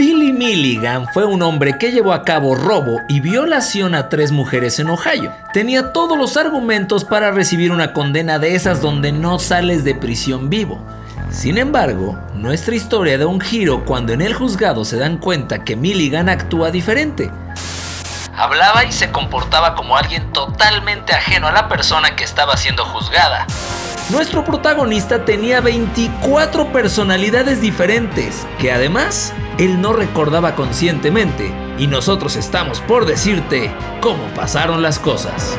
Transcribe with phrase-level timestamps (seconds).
[0.00, 4.78] Billy Milligan fue un hombre que llevó a cabo robo y violación a tres mujeres
[4.78, 5.30] en Ohio.
[5.52, 10.48] Tenía todos los argumentos para recibir una condena de esas donde no sales de prisión
[10.48, 10.82] vivo.
[11.28, 15.76] Sin embargo, nuestra historia da un giro cuando en el juzgado se dan cuenta que
[15.76, 17.30] Milligan actúa diferente.
[18.34, 23.46] Hablaba y se comportaba como alguien totalmente ajeno a la persona que estaba siendo juzgada.
[24.08, 32.80] Nuestro protagonista tenía 24 personalidades diferentes, que además él no recordaba conscientemente, y nosotros estamos
[32.80, 33.70] por decirte
[34.00, 35.58] cómo pasaron las cosas.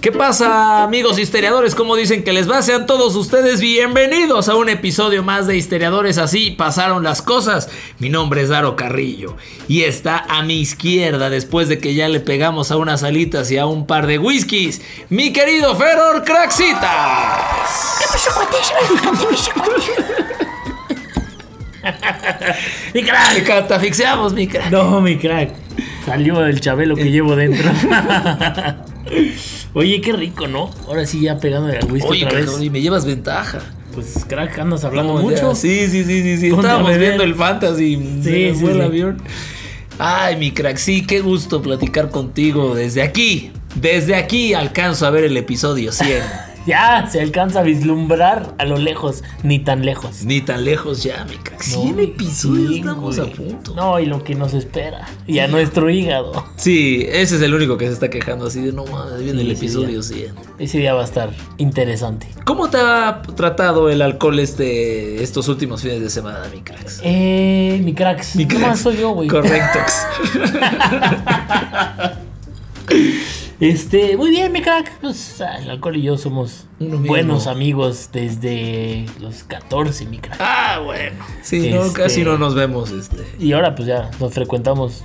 [0.00, 1.74] ¿Qué pasa, amigos histeriadores?
[1.74, 2.62] ¿Cómo dicen que les va?
[2.62, 6.16] Sean todos ustedes bienvenidos a un episodio más de Histeriadores.
[6.16, 7.68] Así pasaron las cosas.
[7.98, 9.36] Mi nombre es Daro Carrillo
[9.68, 13.58] y está a mi izquierda después de que ya le pegamos a unas alitas y
[13.58, 14.80] a un par de whiskies.
[15.10, 16.80] Mi querido Feror Craxitas.
[22.94, 24.70] mi crack, te asfixiamos, mi crack.
[24.70, 25.50] No, mi crack.
[26.04, 27.70] Salió el chabelo que llevo dentro.
[29.74, 30.70] Oye, qué rico, ¿no?
[30.86, 32.46] Ahora sí ya pegando al whisky Oye, otra vez.
[32.46, 33.58] cabrón, y me llevas ventaja.
[33.94, 35.50] Pues crack, andas hablando No, mucho.
[35.50, 36.46] ya, Sí, sí, sí, sí, sí.
[36.48, 37.96] Estábamos viendo el fantasy.
[38.22, 39.22] Sí, sí, el avión.
[39.98, 43.52] Ay, mi crack, sí, qué gusto platicar contigo desde aquí.
[43.74, 46.22] Desde aquí alcanzo a ver el episodio 100.
[46.66, 50.24] Ya se alcanza a vislumbrar a lo lejos, ni tan lejos.
[50.24, 51.62] Ni tan lejos ya, mi crack.
[51.62, 53.30] 100 No, episodios sí, estamos güey.
[53.30, 53.74] a punto.
[53.74, 55.06] No, y lo que nos espera.
[55.26, 56.44] Y a nuestro hígado.
[56.56, 59.46] Sí, ese es el único que se está quejando así de no mames, viene Sí,
[59.46, 60.34] el episodio 100.
[60.58, 62.28] Ese día va a estar interesante.
[62.44, 67.00] ¿Cómo te ha tratado el alcohol este estos últimos fines de semana, mi cracks?
[67.02, 68.36] Eh, mi cracks.
[68.36, 68.68] Mi ¿Qué cracks.
[68.70, 69.28] más soy yo, güey?
[69.28, 69.78] Correcto.
[73.60, 74.90] Este, muy bien, mi crack.
[75.00, 77.06] Pues, ah, el alcohol y yo somos Uno mismo.
[77.08, 80.38] buenos amigos desde los 14, mi crack.
[80.40, 81.24] ah, bueno.
[81.42, 85.04] Sí, no, Este- casi no nos vemos este Y ahora pues ya nos frecuentamos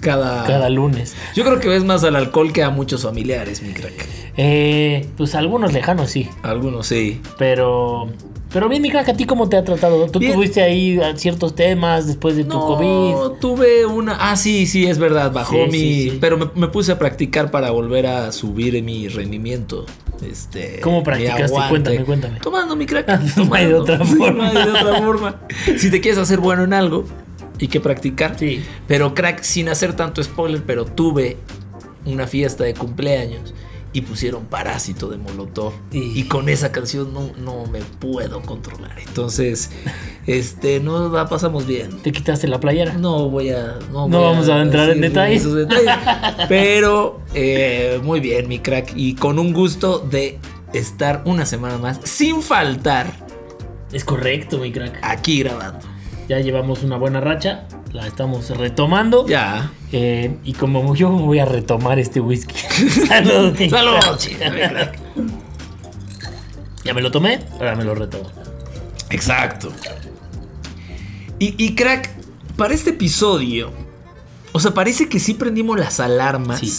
[0.00, 1.16] cada cada lunes.
[1.34, 4.06] Yo creo que ves más al alcohol que a muchos familiares, mi crack.
[4.36, 7.20] Eh, pues algunos lejanos sí, Algunos sí.
[7.38, 8.08] pero
[8.52, 10.06] pero bien mi crack, ¿a ti cómo te ha tratado?
[10.10, 10.32] ¿Tú Bien.
[10.34, 13.38] tuviste ahí ah, ciertos temas después de tu No, COVID?
[13.40, 14.16] tuve una.
[14.18, 15.32] Ah, sí, sí, es verdad.
[15.32, 15.78] Bajó Sí, mi.
[15.78, 16.18] sí, sí.
[16.20, 19.84] Pero me, me puse a practicar para volver a subir mi rendimiento.
[20.28, 20.80] Este.
[20.80, 21.56] ¿Cómo practicaste?
[21.68, 22.40] Cuéntame, cuéntame.
[22.40, 23.06] Tomando mi crack.
[23.08, 23.78] Ah, no hay de tomando.
[23.82, 24.32] otra forma.
[24.52, 25.40] no hay de otra forma.
[25.76, 27.04] Si te quieres hacer bueno en algo,
[27.60, 28.38] hay que practicar.
[28.38, 28.62] Sí.
[28.86, 31.36] Pero crack, sin hacer tanto spoiler, pero tuve
[32.06, 33.52] una fiesta de cumpleaños
[33.92, 35.72] y pusieron Parásito de Molotov.
[35.92, 38.98] Y- Y, con esa canción no, no me puedo controlar.
[39.06, 39.70] Entonces,
[40.26, 41.98] este, no la pasamos bien.
[42.02, 42.94] ¿Te quitaste la playera?
[42.94, 43.78] No voy a.
[43.92, 45.46] No, No voy vamos a entrar en detalles.
[46.48, 48.92] Pero eh, muy bien, mi crack.
[48.96, 50.38] Y con un gusto de
[50.72, 53.12] estar una semana más sin faltar
[53.92, 54.98] Es correcto, mi crack.
[55.02, 55.86] aquí grabando.
[56.28, 59.26] Ya llevamos una buena racha, la estamos retomando.
[59.26, 59.72] Ya.
[59.92, 62.54] Eh, y como yo voy a retomar este whisky.
[63.08, 64.98] Salud, crack.
[66.84, 68.30] Ya me lo tomé, ahora me lo retomo.
[69.10, 69.72] Exacto.
[71.38, 72.10] Y, y crack,
[72.56, 73.72] para este episodio,
[74.52, 76.60] o sea, parece que sí prendimos las alarmas.
[76.60, 76.72] Sí.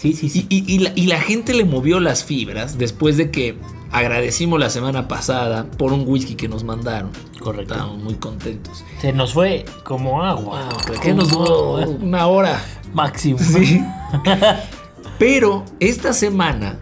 [0.00, 0.46] Sí, sí, sí.
[0.48, 3.56] Y la, y la gente le movió las fibras después de que
[3.92, 7.10] agradecimos la semana pasada por un whisky que nos mandaron.
[7.40, 7.74] Correcto.
[7.74, 8.84] Estábamos muy contentos.
[9.00, 10.68] Se nos fue como agua.
[11.02, 11.74] ¿Qué nos duró?
[11.76, 12.60] Una hora.
[12.92, 13.38] Máximo.
[13.38, 13.82] Sí.
[15.18, 16.78] Pero esta semana,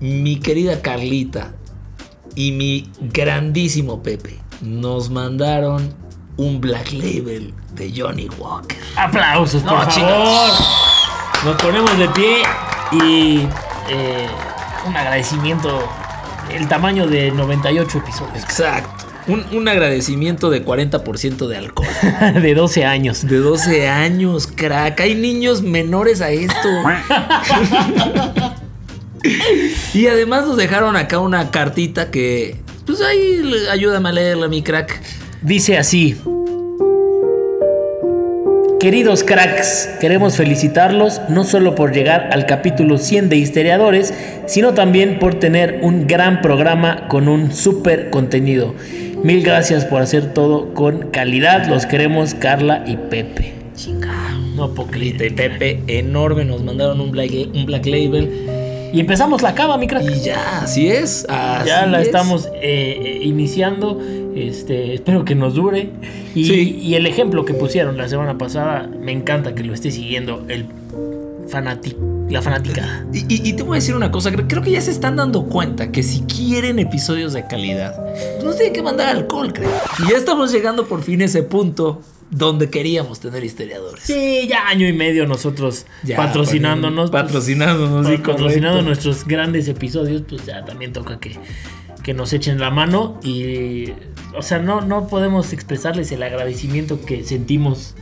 [0.00, 1.52] mi querida Carlita
[2.34, 5.94] y mi grandísimo Pepe nos mandaron
[6.36, 8.78] un Black Label de Johnny Walker.
[8.96, 9.92] Aplausos, por No, favor.
[9.94, 10.68] chicos.
[11.44, 12.42] Nos ponemos de pie
[12.92, 13.48] y
[13.88, 14.28] eh,
[14.86, 15.82] un agradecimiento.
[16.54, 18.42] El tamaño de 98 episodios.
[18.42, 19.06] Exacto.
[19.26, 21.88] Un, un agradecimiento de 40% de alcohol.
[22.42, 23.26] de 12 años.
[23.26, 25.00] De 12 años, crack.
[25.00, 26.68] Hay niños menores a esto.
[29.94, 32.56] y además nos dejaron acá una cartita que.
[32.86, 35.00] Pues ahí ayúdame a leerla, mi crack.
[35.42, 36.20] Dice así.
[38.80, 44.14] Queridos cracks, queremos felicitarlos no solo por llegar al capítulo 100 de Histeriadores,
[44.46, 48.74] sino también por tener un gran programa con un super contenido.
[49.22, 51.66] Mil gracias por hacer todo con calidad.
[51.66, 53.52] Los queremos Carla y Pepe.
[53.76, 54.14] Chinga.
[54.54, 54.72] No.
[54.94, 58.30] Lita y Pepe, enorme, nos mandaron un black, un black label.
[58.94, 60.04] Y empezamos la cava, mi crack.
[60.04, 61.26] Y ya, así es.
[61.28, 62.06] así ya la es.
[62.06, 64.00] estamos eh, eh, iniciando.
[64.34, 65.90] Este, espero que nos dure.
[66.34, 66.78] Y, Sí.
[66.82, 70.66] y el ejemplo que pusieron la semana pasada, me encanta que lo esté siguiendo el
[71.48, 71.96] fanati-
[72.30, 73.04] la fanática.
[73.12, 75.16] Y, y- y te voy a decir una cosa, creo, creo que ya se están
[75.16, 77.94] dando cuenta que si quieren episodios de calidad,
[78.34, 79.70] pues nos tienen que mandar alcohol, creo.
[80.06, 82.00] Y ya estamos llegando por fin a ese punto
[82.30, 84.04] donde queríamos tener historiadores.
[84.04, 87.10] Sí, ya año y medio nosotros Ya, patrocinándonos.
[87.10, 91.36] pues, patrocinándonos, sí, patrocinando nuestros grandes episodios, pues ya también toca que,
[92.02, 93.90] que nos echen la mano y,
[94.36, 97.94] o sea, no, no podemos expresarles el agradecimiento que sentimos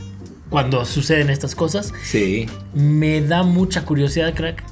[0.49, 1.93] cuando suceden estas cosas.
[2.03, 2.45] Sí.
[2.73, 4.63] Me da mucha curiosidad, crack,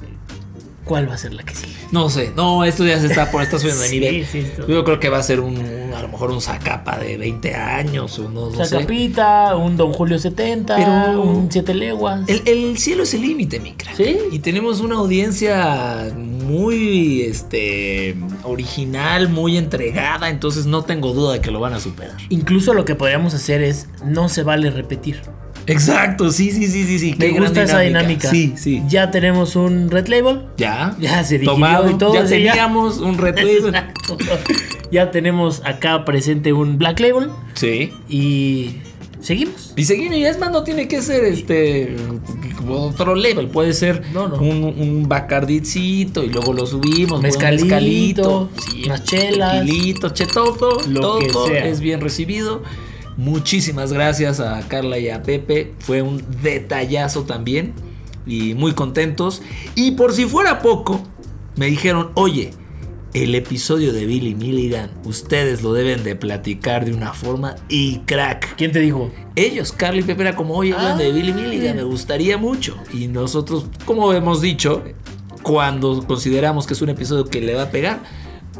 [0.88, 1.72] cuál va a ser la que sigue.
[1.92, 4.26] No sé, no, esto ya se está por esta subiendo de Sí, nivel.
[4.26, 7.16] sí, Yo creo que va a ser un, un- a lo mejor un Zacapa de
[7.16, 8.66] 20 años o no, no sé.
[8.66, 12.22] Zacapita, un Don Julio 70, Pero- un Siete Leguas.
[12.28, 13.94] El, el cielo es el límite, mi crack.
[13.96, 14.16] ¿Sí?
[14.32, 21.50] Y tenemos una audiencia muy este original, muy entregada, entonces no tengo duda de que
[21.50, 22.16] lo van a superar.
[22.30, 25.20] Incluso lo que podríamos hacer es, no se vale repetir.
[25.68, 27.14] Exacto, sí, sí, sí, sí, sí.
[27.18, 28.28] Me gusta esa dinámica.
[28.30, 28.82] Sí, sí.
[28.88, 30.42] Ya tenemos un red label.
[30.56, 30.96] Ya.
[30.98, 32.52] Ya se Tomado, y todo, Ya sí, ya.
[32.52, 33.66] teníamos un red label.
[33.74, 34.16] Exacto.
[34.90, 37.28] Ya tenemos acá presente un black label.
[37.54, 37.92] Sí.
[38.08, 38.76] Y
[39.20, 39.74] seguimos.
[39.76, 41.94] Y seguimos, y es más, no tiene que ser este
[42.68, 44.36] otro level, puede ser No, no.
[44.36, 48.50] un, un bacardicito y luego lo subimos, Mezcalito, mezcalito,
[48.86, 49.60] unas chelas.
[49.60, 51.66] tequilito, che, todo, Lo que todo sea.
[51.66, 52.62] es bien recibido.
[53.18, 57.74] Muchísimas gracias a Carla y a Pepe, fue un detallazo también
[58.24, 59.42] y muy contentos.
[59.74, 61.02] Y por si fuera poco,
[61.56, 62.52] me dijeron, oye,
[63.14, 68.54] el episodio de Billy Milligan, ustedes lo deben de platicar de una forma y crack.
[68.54, 69.10] ¿Quién te dijo?
[69.34, 71.12] Ellos, Carly y Pepe, era como, oye, hablan de Ah.
[71.12, 72.76] Billy Milligan, me gustaría mucho.
[72.92, 74.84] Y nosotros, como hemos dicho,
[75.42, 77.98] cuando consideramos que es un episodio que le va a pegar,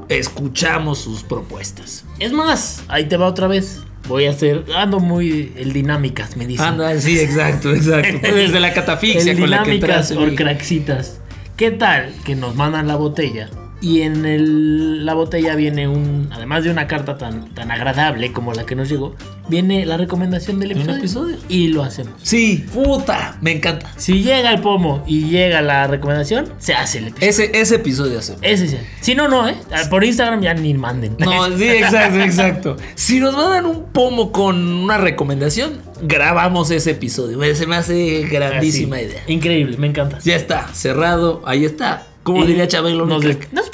[0.09, 2.05] escuchamos sus propuestas.
[2.19, 3.83] Es más, ahí te va otra vez.
[4.09, 4.65] Voy a hacer.
[4.75, 5.53] Ando muy.
[5.57, 6.65] El dinámicas, me dicen.
[6.65, 8.19] Anda, sí, exacto, exacto.
[8.35, 10.33] Desde la catafixia El con la que dinámicas entraste.
[10.33, 11.21] o craxitas.
[11.57, 13.51] ¿Qué tal que nos mandan la botella?
[13.81, 16.29] Y en el- la botella viene un.
[16.33, 19.15] Además de una carta tan, tan agradable como la que nos llegó,
[19.49, 20.97] viene la recomendación del episodio.
[20.99, 21.37] episodio.
[21.49, 22.15] Y lo hacemos.
[22.23, 23.93] Sí, puta, me encanta.
[23.97, 27.31] Si llega el pomo y llega la recomendación, se hace el episodio.
[27.31, 28.35] Ese, ese episodio hace.
[28.43, 28.77] Ese sí.
[29.01, 29.57] Si no, no, ¿eh?
[29.91, 31.15] Por Instagram ya ni manden.
[31.21, 32.77] No, sí, exacto, exacto.
[32.97, 37.39] Si nos mandan un pomo con una recomendación, grabamos ese episodio.
[37.55, 39.05] Se me hace grandísima Así.
[39.05, 39.23] idea.
[39.29, 40.19] Increíble, me encanta.
[40.19, 42.05] Ya está, cerrado, ahí está.
[42.25, 43.68] Como diría Chabelo, nos, nos.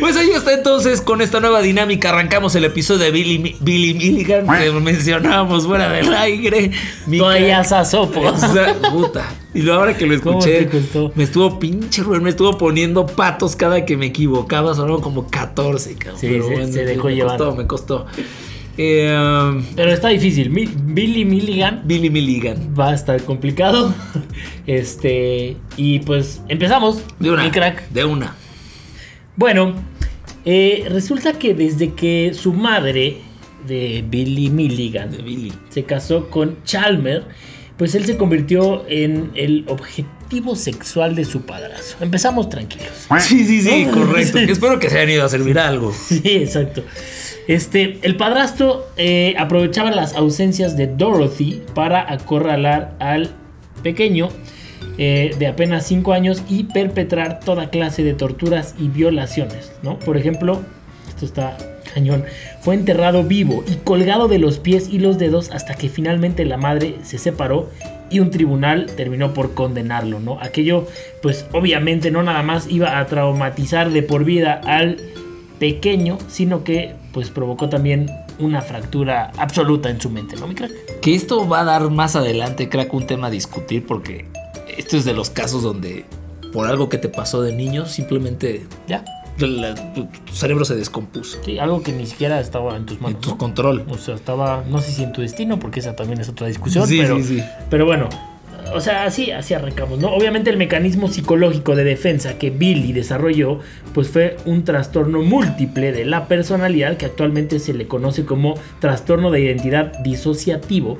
[0.00, 4.46] Pues ahí está entonces, con esta nueva dinámica arrancamos el episodio de Billy, Billy Milligan
[4.46, 6.70] que mencionábamos fuera del aire.
[7.06, 7.64] Mi Toalla crack.
[7.66, 8.28] sasopo.
[8.28, 9.28] Esa puta.
[9.52, 10.68] Y luego ahora que lo ¿Cómo escuché,
[11.14, 15.94] me estuvo pinche Rubén, me estuvo poniendo patos cada que me equivocaba, sonaron como 14,
[15.96, 16.20] cabrón.
[16.20, 17.36] Sí, se- se dejó me llevar.
[17.38, 18.06] costó, me costó.
[18.76, 20.50] Eh, Pero está difícil.
[20.50, 22.74] Mi- Billy Milligan Billy Milligan.
[22.78, 23.94] va a estar complicado.
[24.66, 25.56] Este.
[25.76, 27.02] Y pues empezamos.
[27.18, 27.50] De una.
[27.50, 27.88] Crack.
[27.90, 28.34] De una.
[29.36, 29.74] Bueno,
[30.44, 33.18] eh, resulta que desde que su madre
[33.66, 35.52] de Billy Milligan De Billy.
[35.70, 37.24] se casó con Chalmer,
[37.76, 39.64] pues él se convirtió en el
[40.24, 41.96] objetivo sexual de su padrazo.
[42.00, 42.88] Empezamos tranquilos.
[43.20, 44.38] Sí, sí, sí, No, correcto.
[44.38, 45.92] Espero que se hayan ido a servir algo.
[45.92, 46.82] Sí, exacto.
[47.46, 53.34] Este, el padrastro eh, aprovechaba las ausencias de Dorothy para acorralar al
[53.82, 54.30] pequeño
[54.96, 59.98] eh, de apenas 5 años y perpetrar toda clase de torturas y violaciones, ¿no?
[59.98, 60.62] Por ejemplo,
[61.06, 61.56] esto está
[61.92, 62.24] cañón,
[62.60, 66.56] fue enterrado vivo y colgado de los pies y los dedos hasta que finalmente la
[66.56, 67.70] madre se separó
[68.10, 70.38] y un tribunal terminó por condenarlo, ¿no?
[70.40, 70.86] Aquello,
[71.22, 74.98] pues obviamente no nada más iba a traumatizar de por vida al
[75.58, 81.00] pequeño, sino que pues provocó también una fractura absoluta en su mente, ¿no, mi crack?
[81.00, 84.24] Que esto va a dar más adelante, crack, un tema a discutir porque
[84.76, 86.04] esto es de los casos donde
[86.52, 89.04] por algo que te pasó de niño simplemente Ya,
[89.38, 91.38] la- tu, tu cerebro se descompuso.
[91.44, 93.20] sí, algo que ni siquiera estaba en tus En manos.
[93.20, 93.38] tu ¿no?
[93.38, 93.84] control.
[93.90, 96.86] O sea, estaba, no sé si en tu destino, porque esa también es otra discusión,
[96.86, 97.42] Sí, pero, sí, sí.
[97.70, 98.08] pero bueno,
[98.74, 100.08] o sea, así, así arrancamos, ¿no?
[100.08, 103.58] Obviamente el mecanismo psicológico de defensa que Billy desarrolló,
[103.92, 109.30] pues fue un trastorno múltiple de la personalidad que actualmente se le conoce como trastorno
[109.30, 110.98] de identidad disociativo,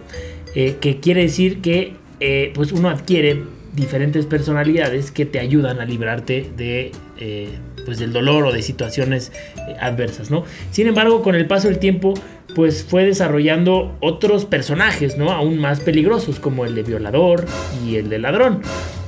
[0.54, 3.42] eh, que quiere decir que eh, pues uno adquiere
[3.74, 7.48] diferentes personalidades que te ayudan a librarte de eh,
[7.84, 9.32] pues del dolor o de situaciones
[9.68, 10.44] eh, adversas, ¿no?
[10.70, 12.14] Sin embargo, con el paso del tiempo,
[12.54, 15.30] pues fue desarrollando otros personajes, ¿no?
[15.30, 17.44] Aún más peligrosos, como el de violador
[17.84, 18.62] y el de ladrón,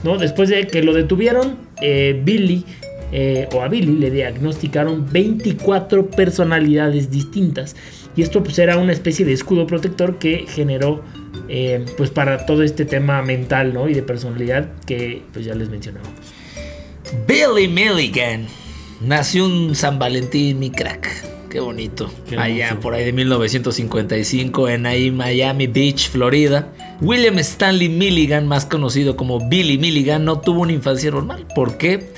[0.05, 0.19] ¿no?
[0.19, 2.65] Después de que lo detuvieron, eh, Billy
[3.55, 7.75] o a Billy le diagnosticaron 24 personalidades distintas.
[8.15, 11.03] Y esto pues era una especie de escudo protector que generó
[11.97, 13.89] pues para todo este tema mental ¿no?
[13.89, 16.15] y de personalidad que pues ya les mencionábamos.
[17.27, 18.47] Billy Milligan
[19.01, 21.09] nació un San Valentín, mi crack.
[21.51, 22.11] Qué bonito.
[22.37, 26.73] Allá por ahí de 1955 en ahí Miami Beach, Florida.
[27.01, 31.47] William Stanley Milligan, más conocido como Billy Milligan, no tuvo una infancia normal.
[31.55, 32.11] ¿Por qué?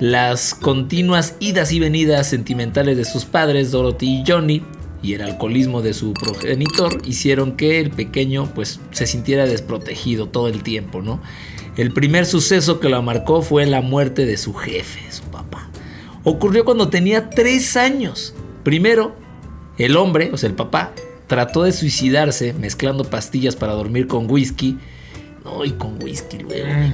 [0.00, 4.62] Las continuas idas y venidas sentimentales de sus padres, Dorothy y Johnny,
[5.02, 10.48] y el alcoholismo de su progenitor hicieron que el pequeño pues se sintiera desprotegido todo
[10.48, 11.20] el tiempo, ¿no?
[11.76, 15.68] El primer suceso que lo marcó fue la muerte de su jefe, su papá.
[16.22, 18.34] Ocurrió cuando tenía tres años.
[18.62, 19.16] Primero,
[19.78, 20.92] el hombre, o sea, el papá,
[21.26, 24.78] trató de suicidarse mezclando pastillas para dormir con whisky.
[25.44, 26.92] No, y con whisky luego, mm.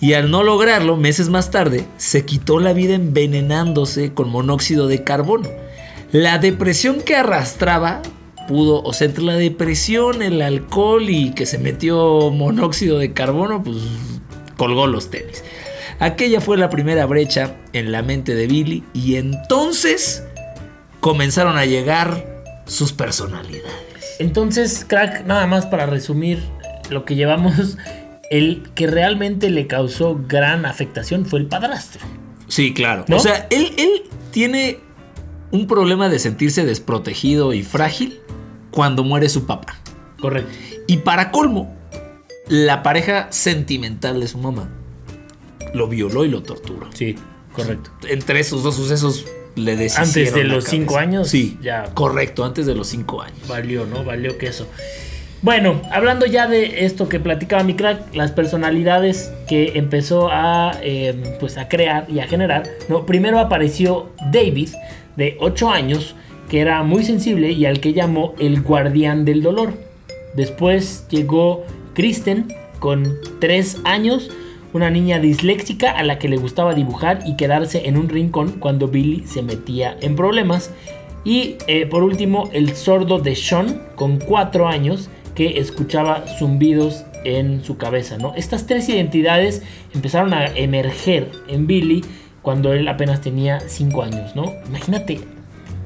[0.00, 5.02] Y al no lograrlo, meses más tarde, se quitó la vida envenenándose con monóxido de
[5.02, 5.48] carbono.
[6.12, 8.02] La depresión que arrastraba
[8.48, 13.62] pudo, o sea, entre la depresión, el alcohol y que se metió monóxido de carbono,
[13.62, 13.76] pues
[14.56, 15.44] colgó los tenis.
[16.00, 20.24] Aquella fue la primera brecha en la mente de Billy y entonces
[20.98, 22.26] comenzaron a llegar
[22.66, 24.16] sus personalidades.
[24.18, 26.42] Entonces, crack, nada más para resumir
[26.90, 27.76] lo que llevamos,
[28.30, 32.04] el que realmente le causó gran afectación fue el padrastro.
[32.48, 33.04] Sí, claro.
[33.12, 34.02] O sea, él, él
[34.32, 34.78] tiene
[35.50, 38.20] un problema de sentirse desprotegido y frágil
[38.70, 39.76] cuando muere su papá.
[40.20, 40.50] Correcto.
[40.86, 41.74] Y para colmo,
[42.48, 44.70] la pareja sentimental de su mamá
[45.74, 46.88] lo violó y lo torturó.
[46.92, 47.16] Sí,
[47.52, 47.90] correcto.
[48.08, 49.26] Entre esos dos sucesos
[49.56, 49.72] le.
[49.72, 51.28] Antes de los cinco años.
[51.28, 51.84] Sí, ya.
[51.94, 53.46] Correcto, antes de los cinco años.
[53.48, 54.04] Valió, ¿no?
[54.04, 54.66] Valió que eso.
[55.42, 61.22] Bueno, hablando ya de esto que platicaba mi crack, las personalidades que empezó a, em,
[61.38, 62.64] pues a crear y a generar.
[62.90, 63.06] ¿no?
[63.06, 64.68] Primero apareció David,
[65.16, 66.14] de 8 años,
[66.48, 69.74] que era muy sensible y al que llamó el guardián del dolor.
[70.34, 71.64] Después llegó
[71.94, 74.30] Kristen con 3 años,
[74.72, 78.88] una niña disléxica a la que le gustaba dibujar y quedarse en un rincón cuando
[78.88, 80.72] Billy se metía en problemas.
[81.24, 87.64] Y eh, por último, el sordo de Sean con 4 años que escuchaba zumbidos en
[87.64, 88.16] su cabeza.
[88.18, 88.34] ¿no?
[88.36, 89.62] Estas tres identidades
[89.94, 92.04] empezaron a emerger en Billy
[92.42, 94.36] cuando él apenas tenía 5 años.
[94.36, 94.52] ¿no?
[94.66, 95.20] Imagínate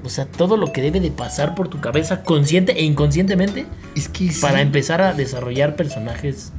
[0.04, 3.64] o sea, todo lo que debe de pasar por tu cabeza consciente e inconscientemente
[3.96, 6.52] es que para empezar a desarrollar personajes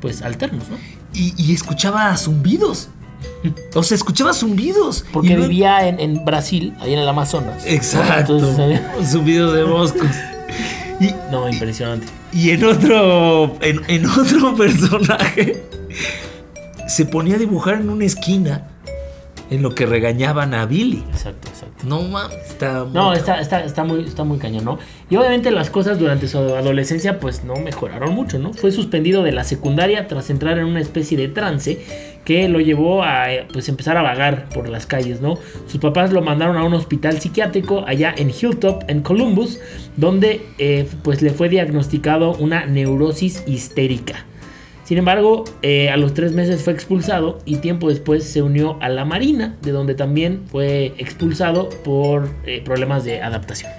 [0.00, 0.76] pues alternos, ¿no?
[1.14, 2.88] Y, escuchaba zumbidos.
[3.74, 5.04] O sea, escuchaba zumbidos.
[5.12, 7.64] Porque vivía en, Brasil, ahí en el Amazonas.
[7.66, 8.38] Exacto.
[9.04, 10.08] zumbidos de moscos.
[11.00, 12.08] Y, no, impresionante.
[12.32, 15.62] Y en otro, en, en otro personaje
[16.88, 18.66] se ponía a dibujar en una esquina
[19.50, 21.04] en lo que regañaban a Billy.
[21.10, 21.86] Exacto, exacto.
[21.86, 24.78] No mames, está muy No, está, está, está, muy, está muy cañón, ¿no?
[25.10, 28.52] Y obviamente las cosas durante su adolescencia pues no mejoraron mucho, ¿no?
[28.52, 31.84] Fue suspendido de la secundaria tras entrar en una especie de trance
[32.24, 35.38] que lo llevó a pues empezar a vagar por las calles, ¿no?
[35.66, 39.60] Sus papás lo mandaron a un hospital psiquiátrico allá en Hilltop, en Columbus,
[39.96, 44.26] donde eh, pues le fue diagnosticado una neurosis histérica.
[44.88, 48.88] Sin embargo, eh, a los tres meses fue expulsado y tiempo después se unió a
[48.88, 53.70] la Marina, de donde también fue expulsado por eh, problemas de adaptación.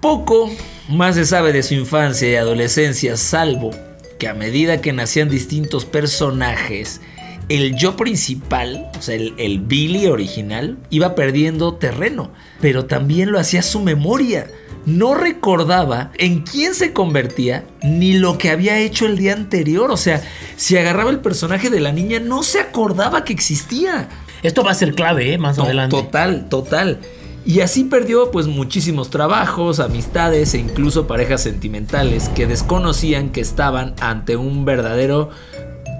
[0.00, 0.48] Poco
[0.88, 3.72] más se sabe de su infancia y adolescencia, salvo
[4.20, 7.00] que a medida que nacían distintos personajes,
[7.48, 13.40] el yo principal, o sea, el, el Billy original, iba perdiendo terreno, pero también lo
[13.40, 14.46] hacía su memoria
[14.86, 19.90] no recordaba en quién se convertía ni lo que había hecho el día anterior.
[19.90, 20.22] O sea,
[20.56, 24.08] si agarraba el personaje de la niña, no se acordaba que existía.
[24.42, 25.38] Esto va a ser clave, ¿eh?
[25.38, 25.96] Más adelante.
[25.96, 27.00] Total, total.
[27.44, 33.94] Y así perdió pues muchísimos trabajos, amistades e incluso parejas sentimentales que desconocían que estaban
[34.00, 35.30] ante un verdadero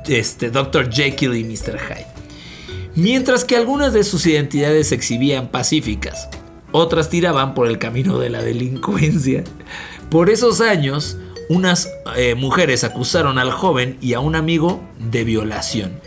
[0.07, 0.93] este, Dr.
[0.93, 1.79] Jekyll y Mr.
[1.79, 2.07] Hyde.
[2.95, 6.29] Mientras que algunas de sus identidades se exhibían pacíficas,
[6.73, 9.45] otras tiraban por el camino de la delincuencia.
[10.11, 11.17] Por esos años,
[11.49, 16.01] unas eh, mujeres acusaron al joven y a un amigo de violación.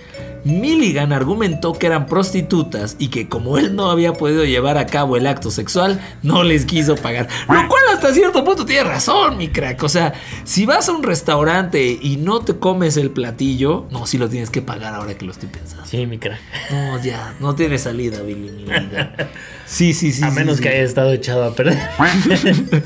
[0.45, 5.17] Milligan argumentó que eran prostitutas y que como él no había podido llevar a cabo
[5.17, 7.27] el acto sexual, no les quiso pagar.
[7.49, 9.81] Lo cual hasta cierto punto tiene razón, mi crack.
[9.81, 14.19] O sea, si vas a un restaurante y no te comes el platillo, no, sí
[14.19, 15.85] lo tienes que pagar ahora que lo estoy pensando.
[15.85, 16.39] Sí, mi crack.
[16.69, 19.15] No, ya, no tiene salida, Billy, mi vida.
[19.65, 20.23] Sí, sí, sí.
[20.23, 20.63] A sí, menos sí.
[20.63, 21.79] que haya estado echado a perder.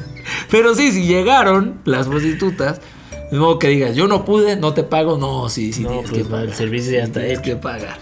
[0.50, 2.80] Pero sí, si llegaron las prostitutas,
[3.32, 6.10] de modo que digas, yo no pude, no te pago, no, sí, sí, No, tienes
[6.10, 6.54] pues, que el pagar.
[6.56, 7.98] servicio ya está Tienes que pagar.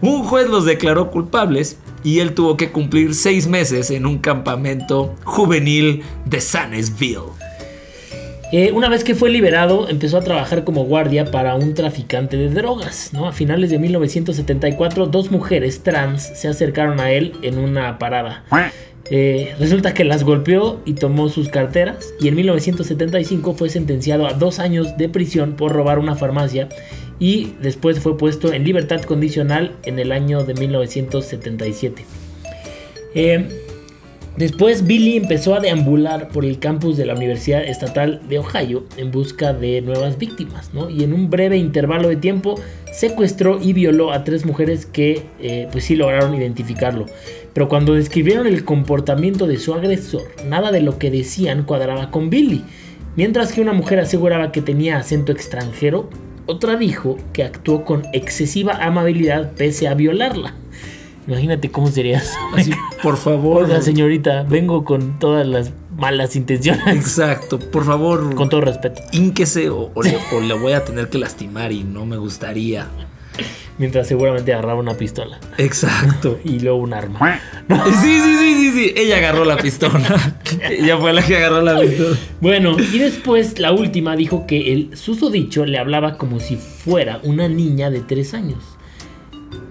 [0.00, 5.14] Un juez los declaró culpables y él tuvo que cumplir seis meses en un campamento
[5.24, 7.32] juvenil de Sanesville.
[8.52, 12.50] Eh, una vez que fue liberado, empezó a trabajar como guardia para un traficante de
[12.50, 13.10] drogas.
[13.12, 13.26] ¿no?
[13.26, 18.44] A finales de 1974, dos mujeres trans se acercaron a él en una parada.
[19.10, 24.32] Eh, resulta que las golpeó y tomó sus carteras y en 1975 fue sentenciado a
[24.32, 26.68] dos años de prisión por robar una farmacia
[27.18, 32.04] y después fue puesto en libertad condicional en el año de 1977.
[33.14, 33.63] Eh,
[34.36, 39.12] Después Billy empezó a deambular por el campus de la Universidad Estatal de Ohio en
[39.12, 40.90] busca de nuevas víctimas, ¿no?
[40.90, 42.60] Y en un breve intervalo de tiempo
[42.92, 47.06] secuestró y violó a tres mujeres que eh, pues sí lograron identificarlo.
[47.52, 52.28] Pero cuando describieron el comportamiento de su agresor, nada de lo que decían cuadraba con
[52.28, 52.64] Billy.
[53.14, 56.10] Mientras que una mujer aseguraba que tenía acento extranjero,
[56.46, 60.54] otra dijo que actuó con excesiva amabilidad pese a violarla.
[61.26, 62.36] Imagínate cómo sería eso.
[62.54, 63.64] Así, por favor.
[63.64, 66.86] Oiga, señorita, vengo con todas las malas intenciones.
[66.86, 68.34] Exacto, por favor.
[68.34, 69.02] Con todo respeto.
[69.12, 72.88] Ínquese o, o le, o le voy a tener que lastimar y no me gustaría.
[73.76, 75.40] Mientras seguramente agarraba una pistola.
[75.58, 76.38] Exacto.
[76.44, 77.40] Y luego un arma.
[77.68, 78.94] Sí, sí, sí, sí, sí.
[78.96, 80.34] Ella agarró la pistola.
[80.70, 82.16] Ella fue la que agarró la pistola.
[82.40, 87.48] Bueno, y después la última dijo que el susodicho le hablaba como si fuera una
[87.48, 88.58] niña de tres años.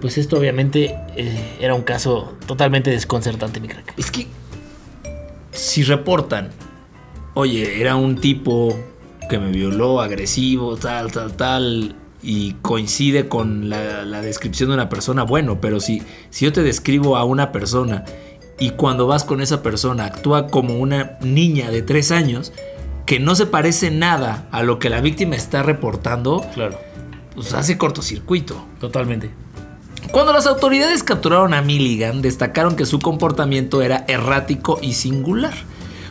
[0.04, 3.94] Pues esto obviamente eh, era un caso totalmente desconcertante, mi crack.
[3.96, 4.26] Es que
[5.50, 6.50] si reportan,
[7.32, 8.78] oye, era un tipo
[9.30, 14.90] que me violó, agresivo, tal, tal, tal, y coincide con la, la descripción de una
[14.90, 18.04] persona, bueno, pero si, si yo te describo a una persona
[18.60, 22.52] y cuando vas con esa persona actúa como una niña de tres años,
[23.06, 26.78] que no se parece nada a lo que la víctima está reportando, Claro,
[27.34, 28.66] pues hace cortocircuito.
[28.80, 29.30] totalmente.
[30.10, 35.54] Cuando las autoridades capturaron a Milligan, destacaron que su comportamiento era errático y singular.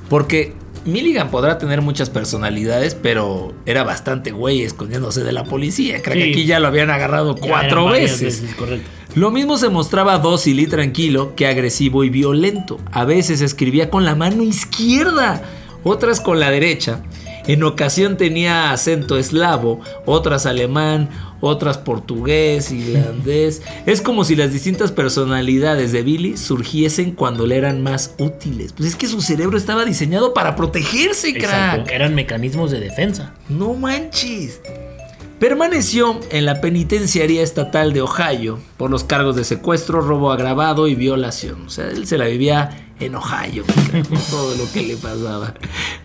[0.09, 0.53] Porque
[0.85, 6.01] Milligan podrá tener muchas personalidades, pero era bastante güey escondiéndose de la policía.
[6.01, 8.43] Creo que aquí ya lo habían agarrado Ya cuatro veces.
[8.57, 8.89] correcto.
[9.15, 12.79] Lo mismo se mostraba dócil y tranquilo que agresivo y violento.
[12.91, 15.43] A veces escribía con la mano izquierda,
[15.83, 16.99] otras con la derecha.
[17.47, 21.09] En ocasión tenía acento eslavo, otras alemán,
[21.41, 23.61] otras portugués, irlandés.
[23.85, 28.73] Es como si las distintas personalidades de Billy surgiesen cuando le eran más útiles.
[28.73, 31.43] Pues es que su cerebro estaba diseñado para protegerse, crack.
[31.43, 33.33] Exacto, eran mecanismos de defensa.
[33.49, 34.61] No manches.
[35.43, 40.95] Permaneció en la penitenciaría estatal de Ohio por los cargos de secuestro, robo agravado y
[40.95, 41.65] violación.
[41.65, 45.53] O sea, él se la vivía en Ohio por todo lo que le pasaba.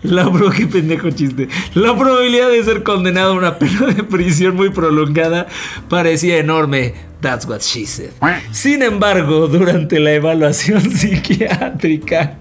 [0.03, 1.49] La pro, qué pendejo chiste.
[1.75, 5.47] La probabilidad de ser condenado a una pena de prisión muy prolongada
[5.89, 6.95] parecía enorme.
[7.21, 8.11] That's what she said.
[8.53, 12.39] Sin embargo, durante la evaluación psiquiátrica,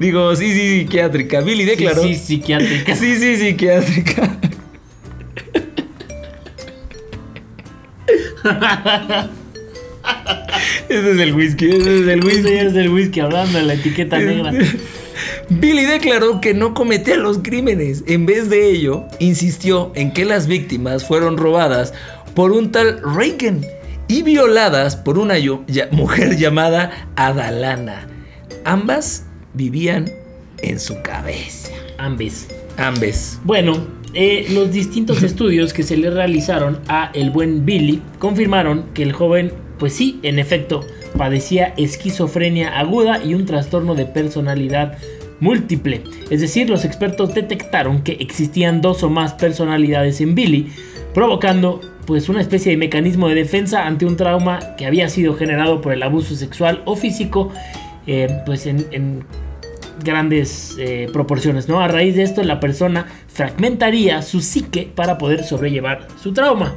[0.00, 2.02] digo, sí, sí, psiquiátrica, Billy declaró.
[2.02, 2.96] Sí, sí, psiquiátrica.
[3.04, 4.38] Sí, sí, psiquiátrica.
[10.88, 12.52] Ese es el whisky, ese es el Ese whisky.
[12.54, 14.52] es del whisky hablando de la etiqueta negra.
[15.48, 18.04] Billy declaró que no cometía los crímenes.
[18.06, 21.92] En vez de ello, insistió en que las víctimas fueron robadas
[22.34, 23.64] por un tal Reagan
[24.08, 25.34] y violadas por una
[25.92, 28.06] mujer llamada Adalana.
[28.64, 30.10] Ambas vivían
[30.58, 31.70] en su cabeza.
[31.98, 32.48] Ambis.
[32.76, 33.38] Ambes.
[33.44, 39.02] Bueno, eh, los distintos estudios que se le realizaron a el buen Billy confirmaron que
[39.02, 39.52] el joven,
[39.84, 40.80] pues sí, en efecto,
[41.18, 44.96] padecía esquizofrenia aguda y un trastorno de personalidad
[45.40, 46.00] múltiple.
[46.30, 50.72] Es decir, los expertos detectaron que existían dos o más personalidades en Billy,
[51.12, 55.82] provocando pues una especie de mecanismo de defensa ante un trauma que había sido generado
[55.82, 57.52] por el abuso sexual o físico,
[58.06, 59.22] eh, pues en-
[60.02, 61.80] grandes eh, proporciones, ¿no?
[61.80, 66.74] A raíz de esto, la persona fragmentaría su psique para poder sobrellevar su trauma.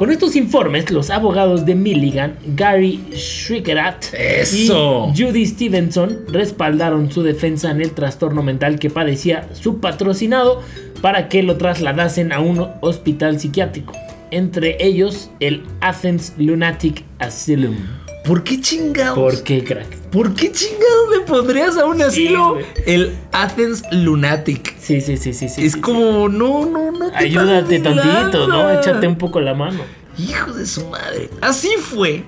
[0.00, 5.12] Con estos informes, los abogados de Milligan, Gary Schrickerath ¡Eso!
[5.14, 10.62] y Judy Stevenson respaldaron su defensa en el trastorno mental que padecía su patrocinado
[11.02, 13.92] para que lo trasladasen a un hospital psiquiátrico.
[14.30, 17.76] entre ellos el Athens Lunatic Asylum.
[18.24, 19.14] ¿Por qué chingados?
[19.14, 19.96] ¿Por qué, crack?
[20.10, 24.76] ¿Por qué chingados le pondrías a un asilo el Athens Lunatic?
[24.78, 25.48] Sí, sí, sí, sí.
[25.48, 27.10] sí es sí, como, no, no, no.
[27.10, 28.70] te Ayúdate tantito, ¿no?
[28.70, 29.80] Échate un poco la mano.
[30.18, 31.30] Hijo de su madre.
[31.40, 32.24] Así fue.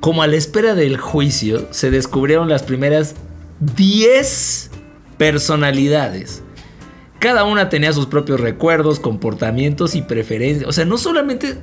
[0.00, 3.14] Como a la espera del juicio, se descubrieron las primeras
[3.60, 4.70] 10
[5.16, 6.42] personalidades.
[7.20, 10.68] Cada una tenía sus propios recuerdos, comportamientos y preferencias.
[10.68, 11.58] O sea, no solamente.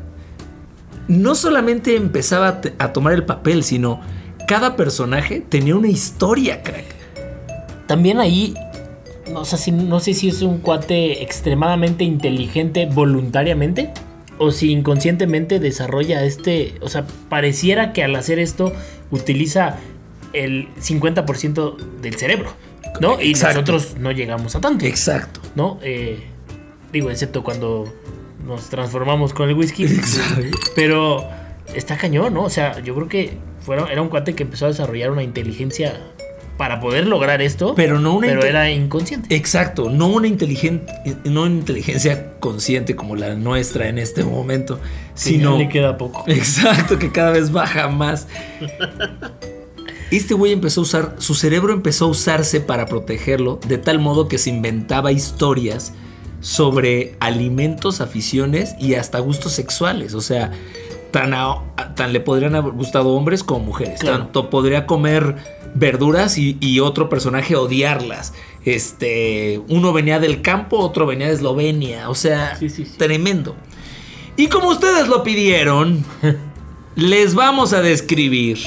[1.09, 3.99] No solamente empezaba a tomar el papel, sino
[4.47, 6.85] cada personaje tenía una historia, crack.
[7.87, 8.53] También ahí,
[9.31, 13.91] no sé, si, no sé si es un cuate extremadamente inteligente voluntariamente
[14.37, 18.71] o si inconscientemente desarrolla este, o sea, pareciera que al hacer esto
[19.11, 19.77] utiliza
[20.33, 22.53] el 50% del cerebro,
[23.01, 23.21] ¿no?
[23.21, 25.41] Y nosotros no llegamos a tanto, Exacto.
[25.55, 25.79] ¿no?
[25.81, 26.23] Eh,
[26.93, 27.91] digo, excepto cuando
[28.45, 29.87] nos transformamos con el whisky.
[30.75, 31.25] Pero
[31.75, 32.43] está cañón, ¿no?
[32.43, 33.33] O sea, yo creo que
[33.65, 35.99] fuera, era un cuate que empezó a desarrollar una inteligencia
[36.57, 37.73] para poder lograr esto.
[37.75, 39.33] Pero no una Pero era inconsciente.
[39.33, 40.81] Exacto, no una, inteligen-
[41.23, 44.79] no una inteligencia consciente como la nuestra en este momento,
[45.13, 45.53] Sí, sino...
[45.53, 46.25] ya le queda poco.
[46.27, 48.27] Exacto, que cada vez baja más.
[50.11, 54.27] Este güey empezó a usar, su cerebro empezó a usarse para protegerlo, de tal modo
[54.27, 55.93] que se inventaba historias
[56.41, 60.13] sobre alimentos, aficiones y hasta gustos sexuales.
[60.13, 60.51] O sea,
[61.11, 61.63] tan, a-
[61.95, 63.99] tan le podrían haber gustado hombres como mujeres.
[63.99, 64.23] Claro.
[64.25, 65.35] Tanto podría comer
[65.75, 68.33] verduras y, y otro personaje odiarlas.
[68.65, 72.09] Este, uno venía del campo, otro venía de Eslovenia.
[72.09, 72.93] O sea, Sí, sí, sí.
[72.97, 73.55] tremendo.
[74.37, 76.03] Y como ustedes lo pidieron,
[76.95, 78.57] les vamos a describir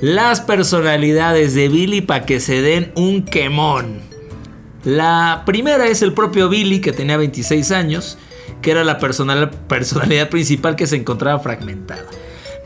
[0.00, 4.00] las personalidades de Billy para que se den un quemón.
[4.84, 8.18] La primera es el propio Billy, que tenía 26 años,
[8.60, 12.04] que era la personal- personalidad principal que se encontraba fragmentada.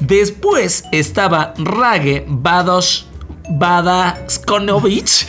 [0.00, 3.02] Después estaba Rage Badosh
[3.50, 5.26] Badaskonovich.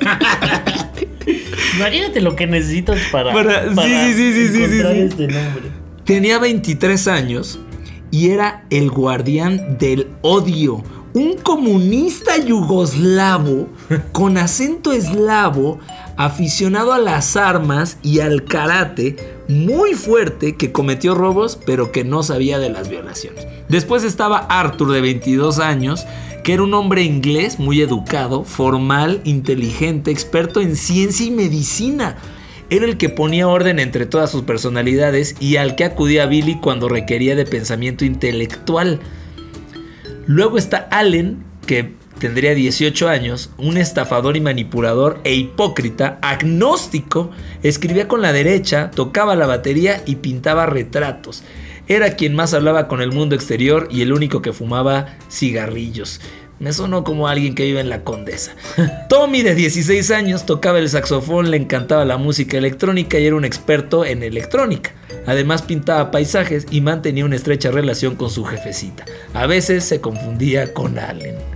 [1.76, 5.62] Imagínate lo que necesitas para, Para- sí, para sí, sí, sí, sí, encontrar este nombre.
[6.04, 7.58] Tenía 23 años
[8.10, 10.82] y era el guardián del odio.
[11.14, 13.68] Un comunista yugoslavo
[14.12, 15.78] con acento eslavo,
[16.16, 19.16] aficionado a las armas y al karate,
[19.48, 23.46] muy fuerte, que cometió robos pero que no sabía de las violaciones.
[23.68, 26.06] Después estaba Arthur de 22 años,
[26.42, 32.16] que era un hombre inglés muy educado, formal, inteligente, experto en ciencia y medicina.
[32.70, 36.88] Era el que ponía orden entre todas sus personalidades y al que acudía Billy cuando
[36.88, 39.00] requería de pensamiento intelectual.
[40.26, 47.30] Luego está Allen, que tendría 18 años, un estafador y manipulador e hipócrita, agnóstico,
[47.62, 51.42] escribía con la derecha, tocaba la batería y pintaba retratos.
[51.86, 56.20] Era quien más hablaba con el mundo exterior y el único que fumaba cigarrillos.
[56.60, 58.52] Me sonó como alguien que vive en la Condesa.
[59.10, 63.44] Tommy, de 16 años, tocaba el saxofón, le encantaba la música electrónica y era un
[63.44, 64.92] experto en electrónica.
[65.26, 69.04] Además pintaba paisajes y mantenía una estrecha relación con su jefecita.
[69.34, 71.53] A veces se confundía con Allen.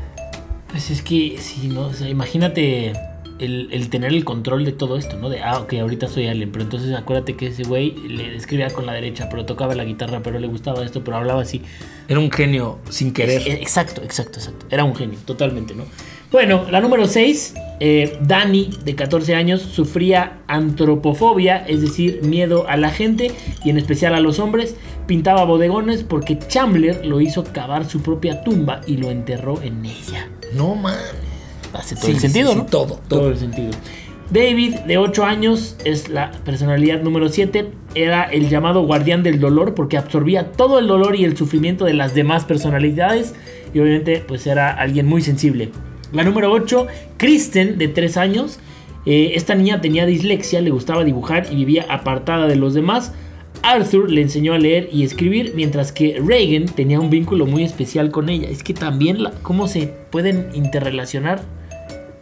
[0.79, 1.89] Pues es que, sí, ¿no?
[1.89, 2.93] O sea, imagínate
[3.41, 5.29] el, el tener el control de todo esto, ¿no?
[5.29, 8.87] De, ah, ok, ahorita soy Allen, pero entonces acuérdate que ese güey le escribía con
[8.87, 11.63] la derecha, pero tocaba la guitarra, pero le gustaba esto, pero hablaba así.
[12.07, 13.43] Era un genio sin querer.
[13.45, 14.67] Eh, Exacto, exacto, exacto.
[14.71, 15.83] Era un genio, totalmente, ¿no?
[16.31, 17.55] Bueno, la número 6,
[18.21, 23.33] Dani, de 14 años, sufría antropofobia, es decir, miedo a la gente
[23.65, 24.77] y en especial a los hombres.
[25.09, 30.29] Pintaba bodegones porque Chandler lo hizo cavar su propia tumba y lo enterró en ella.
[30.55, 31.01] No mames.
[31.73, 32.67] Hace todo Sí, el sentido, sí, sí, ¿no?
[32.67, 33.21] todo, todo.
[33.21, 33.31] todo.
[33.31, 33.71] el sentido.
[34.31, 37.71] David, de 8 años, es la personalidad número 7.
[37.95, 41.95] Era el llamado guardián del dolor porque absorbía todo el dolor y el sufrimiento de
[41.95, 43.35] las demás personalidades.
[43.73, 45.71] Y obviamente, pues era alguien muy sensible.
[46.13, 48.59] La número 8, Kristen, de 3 años.
[49.07, 53.13] Eh, esta niña tenía dislexia, le gustaba dibujar y vivía apartada de los demás.
[53.73, 58.11] Arthur le enseñó a leer y escribir, mientras que Reagan tenía un vínculo muy especial
[58.11, 58.49] con ella.
[58.49, 61.43] Es que también, la- ¿cómo se pueden interrelacionar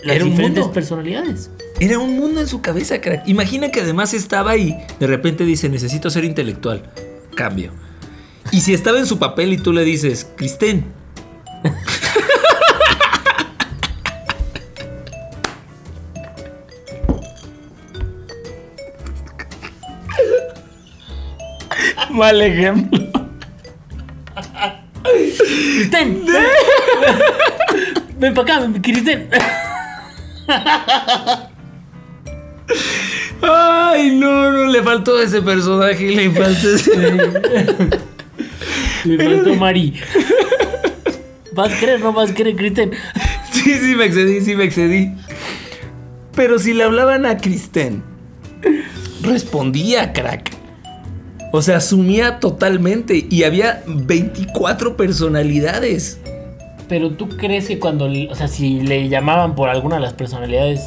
[0.03, 0.73] las Era diferentes mundo.
[0.73, 1.51] personalidades?
[1.81, 3.29] Era un mundo en su cabeza, crack.
[3.29, 4.77] Imagina que además estaba ahí.
[4.99, 6.83] De repente dice, necesito ser intelectual.
[7.35, 7.71] Cambio.
[8.53, 10.85] Y si estaba en su papel y tú le dices, Cristén.
[22.17, 23.07] Mal ejemplo.
[25.03, 26.25] ¡Cristén!
[28.19, 29.29] Ven para acá, Cristén.
[33.43, 36.91] Ay, no, no, le faltó ese personaje, le faltó ese.
[39.05, 40.01] Le faltó Mari.
[41.53, 42.93] ¿Vas a creer, no vas a creer, Kristen?
[43.53, 45.13] Sí, sí, me excedí, sí, me excedí.
[46.35, 48.03] Pero si le hablaban a Kristen,
[49.23, 50.56] respondía, crack.
[51.57, 56.21] O sea, asumía totalmente y había 24 personalidades.
[56.87, 60.83] Pero tú crees que cuando, o sea, si le llamaban por alguna de las personalidades,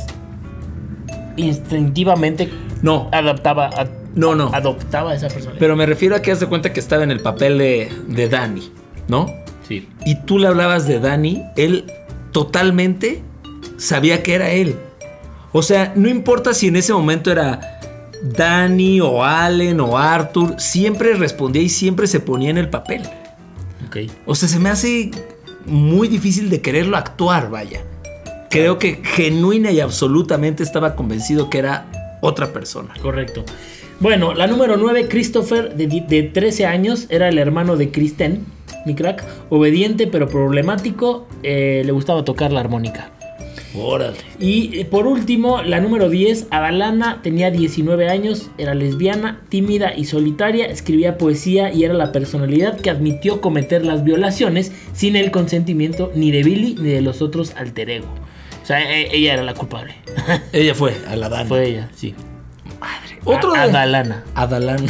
[1.37, 2.49] instintivamente
[2.83, 4.51] No, adaptaba a, no, no.
[4.53, 5.59] adoptaba a esa personalidad.
[5.59, 8.29] Pero me refiero a que haz de cuenta que estaba en el papel de, de
[8.29, 8.71] Dani,
[9.07, 9.25] ¿no?
[9.67, 9.87] sí.
[10.05, 11.91] Y tú le hablabas de Dani, él
[12.31, 13.21] totalmente
[13.77, 14.75] sabía que era él.
[15.51, 17.78] O sea, no importa si en ese momento era
[18.21, 23.03] Dani o Allen o Arthur, siempre respondía y siempre se ponía en el papel.
[23.87, 23.97] Ok.
[24.25, 25.11] O sea, se me hace
[25.65, 27.81] muy difícil de quererlo actuar, vaya.
[28.49, 31.85] Creo que genuina y absolutamente estaba convencido que era
[32.21, 32.93] otra persona.
[33.01, 33.45] Correcto.
[33.99, 38.45] Bueno, la número 9, Christopher, de, de 13 años, era el hermano de Kristen,
[38.85, 39.25] mi crack.
[39.49, 43.11] Obediente pero problemático, eh, le gustaba tocar la armónica.
[43.75, 44.17] Órale.
[44.39, 50.05] Y eh, por último, la número 10, Adalana, tenía 19 años, era lesbiana, tímida y
[50.05, 56.11] solitaria, escribía poesía y era la personalidad que admitió cometer las violaciones sin el consentimiento
[56.15, 58.07] ni de Billy ni de los otros alter ego.
[58.63, 59.93] O sea, e- ella era la culpable.
[60.53, 61.47] Ella fue a la Dani.
[61.47, 62.13] Fue ella, sí.
[63.25, 63.71] Otro A- de...
[63.71, 64.23] Adalana.
[64.35, 64.83] Adalán.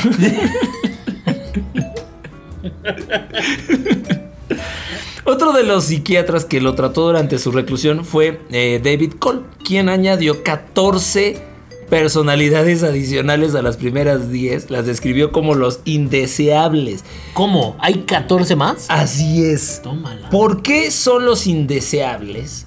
[5.30, 9.88] Otro de los psiquiatras que lo trató durante su reclusión fue eh, David Cole, quien
[9.88, 11.40] añadió 14
[11.88, 14.72] personalidades adicionales a las primeras 10.
[14.72, 17.04] Las describió como los indeseables.
[17.36, 17.78] ¿Cómo?
[17.80, 18.88] ¿Hay 14 más?
[18.90, 19.82] Así es.
[19.84, 20.32] Tómala.
[20.32, 22.66] ¿Por qué son los indeseables?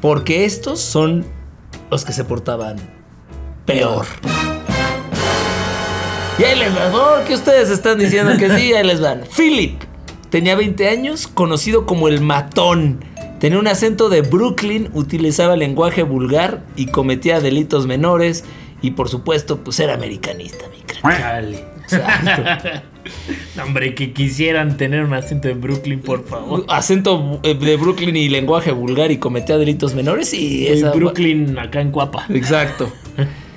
[0.00, 1.24] Porque estos son
[1.92, 2.78] los que se portaban
[3.66, 4.04] peor.
[6.40, 8.74] Y ahí les va, ¿por qué ustedes están diciendo que sí?
[8.74, 9.22] Ahí les van.
[9.36, 9.89] Philip
[10.30, 13.04] tenía 20 años, conocido como el matón.
[13.38, 18.44] Tenía un acento de Brooklyn, utilizaba lenguaje vulgar y cometía delitos menores.
[18.82, 21.18] Y por supuesto, pues era americanista, mi crack.
[21.18, 21.64] Chale.
[21.82, 22.80] Exacto.
[23.56, 26.64] No, hombre, que quisieran tener un acento de Brooklyn, por favor.
[26.68, 30.92] Acento de Brooklyn y lenguaje vulgar y cometía delitos menores y esa...
[30.92, 32.26] Brooklyn acá en Cuapa.
[32.28, 32.92] Exacto.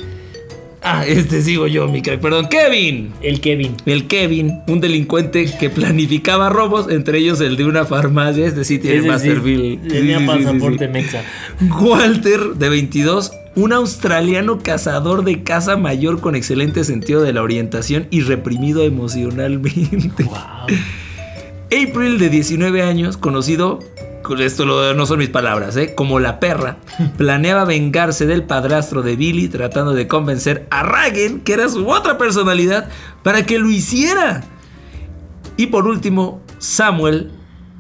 [0.83, 2.01] Ah, este sigo yo, mi.
[2.01, 3.13] Perdón, Kevin.
[3.21, 3.75] El Kevin.
[3.85, 8.45] El Kevin, un delincuente que planificaba robos, entre ellos el de una farmacia.
[8.45, 9.79] Este sí tiene Masterville.
[9.81, 10.91] Sí, Tenía sí, pasaporte sí.
[10.91, 11.23] mexa.
[11.79, 18.07] Walter, de 22, un australiano cazador de casa mayor con excelente sentido de la orientación
[18.09, 20.23] y reprimido emocionalmente.
[20.23, 20.67] Wow.
[21.67, 25.93] April, de 19 años, conocido, con esto lo- no son mis palabras, ¿eh?
[25.95, 26.77] como la perra,
[27.17, 32.17] planeaba vengarse del padrastro de Billy tratando de convencer a Ragen, que era su otra
[32.17, 32.89] personalidad,
[33.23, 34.43] para que lo hiciera.
[35.57, 37.31] Y por último, Samuel,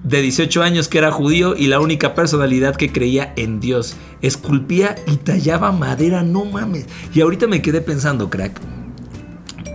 [0.03, 3.95] de 18 años, que era judío y la única personalidad que creía en Dios.
[4.21, 6.85] Esculpía y tallaba madera, no mames.
[7.13, 8.59] Y ahorita me quedé pensando, crack,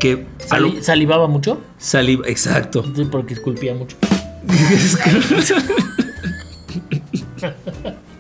[0.01, 0.27] que...
[0.59, 1.61] lo- ¿Salivaba mucho?
[1.79, 2.85] Saliva, exacto.
[3.11, 3.97] Porque esculpía mucho.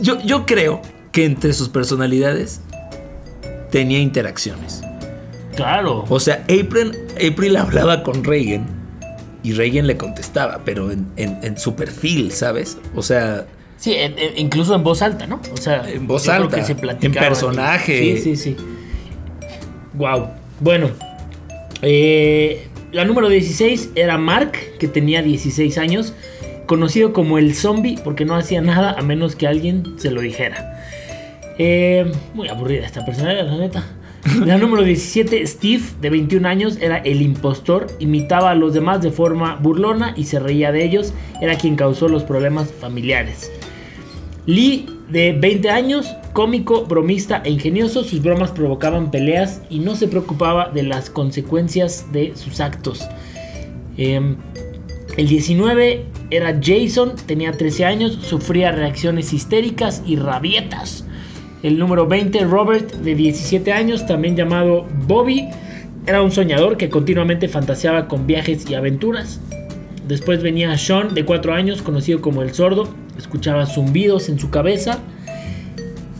[0.00, 2.60] yo, yo creo que entre sus personalidades
[3.70, 4.82] tenía interacciones.
[5.54, 6.04] Claro.
[6.08, 8.66] O sea, April, April hablaba con Reagan
[9.42, 12.78] y Reagan le contestaba, pero en, en- en su perfil, ¿sabes?
[12.94, 13.46] O sea,
[13.78, 15.40] Sí, en- en- incluso en voz alta, ¿no?
[15.52, 18.16] O sea, En voz alta, que se en personaje.
[18.16, 18.56] Sí, sí, sí.
[19.94, 20.28] Wow.
[20.60, 20.90] Bueno,
[21.82, 26.14] eh, la número 16 era Mark, que tenía 16 años,
[26.66, 30.82] conocido como el zombie porque no hacía nada a menos que alguien se lo dijera.
[31.58, 33.84] Eh, muy aburrida esta personalidad, la neta.
[34.44, 39.10] La número 17, Steve, de 21 años, era el impostor, imitaba a los demás de
[39.10, 43.50] forma burlona y se reía de ellos, era quien causó los problemas familiares.
[44.46, 50.08] Lee, de 20 años, cómico, bromista e ingenioso, sus bromas provocaban peleas y no se
[50.08, 53.06] preocupaba de las consecuencias de sus actos.
[53.96, 54.36] Em,
[55.16, 61.06] el 19 era Jason, tenía 13 años, sufría reacciones histéricas y rabietas.
[61.62, 65.48] El número 20, Robert, de 17 años, también llamado Bobby,
[66.06, 69.40] era un soñador que continuamente fantaseaba con viajes y aventuras.
[70.06, 75.00] Después venía Sean, de 4 años, conocido como el sordo, escuchaba zumbidos en su cabeza.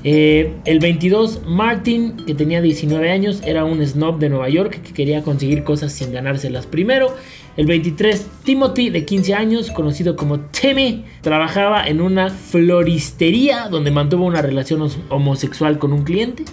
[0.02, 4.92] Eh, el 22, Martin, que tenía 19 años, era un snob de Nueva York que
[4.92, 7.14] quería conseguir cosas sin ganárselas primero.
[7.56, 14.26] El 23, Timothy, de 15 años, conocido como Timmy, trabajaba en una floristería donde mantuvo
[14.26, 16.44] una relación homosexual con un cliente.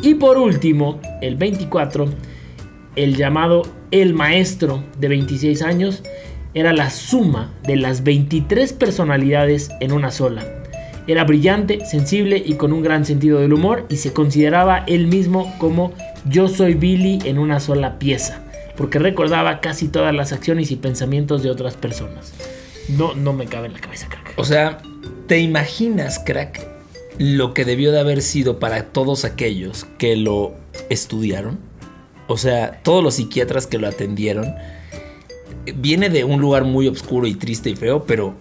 [0.00, 2.06] Y por último, el 24,
[2.96, 6.02] el llamado El Maestro, de 26 años,
[6.54, 10.42] era la suma de las 23 personalidades en una sola.
[11.06, 15.54] Era brillante, sensible y con un gran sentido del humor y se consideraba él mismo
[15.58, 15.92] como
[16.24, 18.45] yo soy Billy en una sola pieza
[18.76, 22.32] porque recordaba casi todas las acciones y pensamientos de otras personas.
[22.88, 24.34] No, no me cabe en la cabeza, crack.
[24.36, 24.78] O sea,
[25.26, 26.66] ¿te imaginas, crack,
[27.18, 30.54] lo que debió de haber sido para todos aquellos que lo
[30.90, 31.58] estudiaron?
[32.28, 34.54] O sea, todos los psiquiatras que lo atendieron.
[35.74, 38.34] Viene de un lugar muy oscuro y triste y feo, pero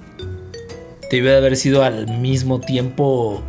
[1.10, 3.44] debió de haber sido al mismo tiempo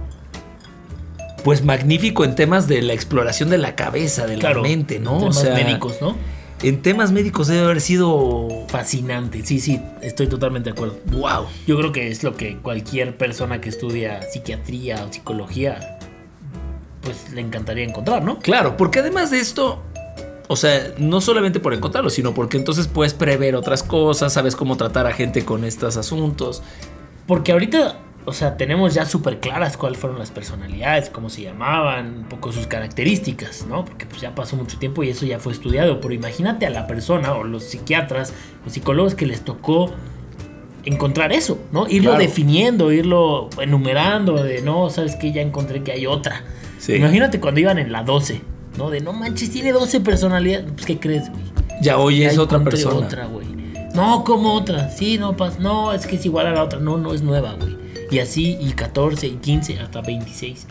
[1.42, 5.18] pues magnífico en temas de la exploración de la cabeza, de la mente, ¿no?
[5.18, 6.16] Temas médicos, ¿no?
[6.68, 9.44] En temas médicos debe haber sido fascinante.
[9.44, 10.98] Sí, sí, estoy totalmente de acuerdo.
[11.12, 11.46] Wow.
[11.66, 15.98] Yo creo que es lo que cualquier persona que estudia psiquiatría o psicología
[17.02, 18.40] pues le encantaría encontrar, ¿no?
[18.40, 19.80] Claro, porque además de esto,
[20.48, 24.76] o sea, no solamente por encontrarlo, sino porque entonces puedes prever otras cosas, sabes cómo
[24.76, 26.64] tratar a gente con estos asuntos.
[27.28, 32.18] Porque ahorita o sea, tenemos ya súper claras cuáles fueron las personalidades, cómo se llamaban,
[32.18, 33.84] un poco sus características, ¿no?
[33.84, 36.00] Porque pues ya pasó mucho tiempo y eso ya fue estudiado.
[36.00, 38.32] Pero imagínate a la persona o los psiquiatras,
[38.64, 39.92] los psicólogos que les tocó
[40.84, 41.88] encontrar eso, ¿no?
[41.88, 46.42] Irlo definiendo, irlo enumerando, de no, sabes que ya encontré que hay otra.
[46.88, 48.40] Imagínate cuando iban en la 12,
[48.76, 48.90] ¿no?
[48.90, 50.66] De no manches, tiene 12 personalidades.
[50.72, 51.44] Pues, ¿qué crees, güey?
[51.80, 53.06] Ya hoy es otra persona.
[53.06, 53.46] otra, güey.
[53.94, 54.90] No, como otra.
[54.90, 55.58] Sí, no, pasa.
[55.60, 56.80] No, es que es igual a la otra.
[56.80, 57.85] No, no es nueva, güey.
[58.10, 60.66] Y así, y 14, y 15, hasta 26.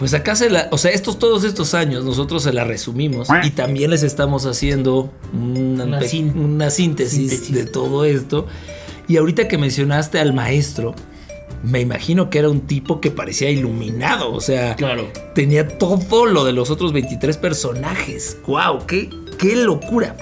[0.00, 3.50] Pues acá se la, o sea, estos todos estos años nosotros se la resumimos y
[3.50, 6.00] también les estamos haciendo una,
[6.70, 8.46] síntesis, de todo esto.
[9.08, 10.94] Y ahorita que mencionaste al maestro,
[11.62, 15.08] me imagino que era un tipo que parecía iluminado, o sea, claro.
[15.34, 18.38] tenía todo lo de los otros 23 personajes.
[18.46, 18.86] ¡Wow!
[18.86, 20.16] ¡Qué, qué locura!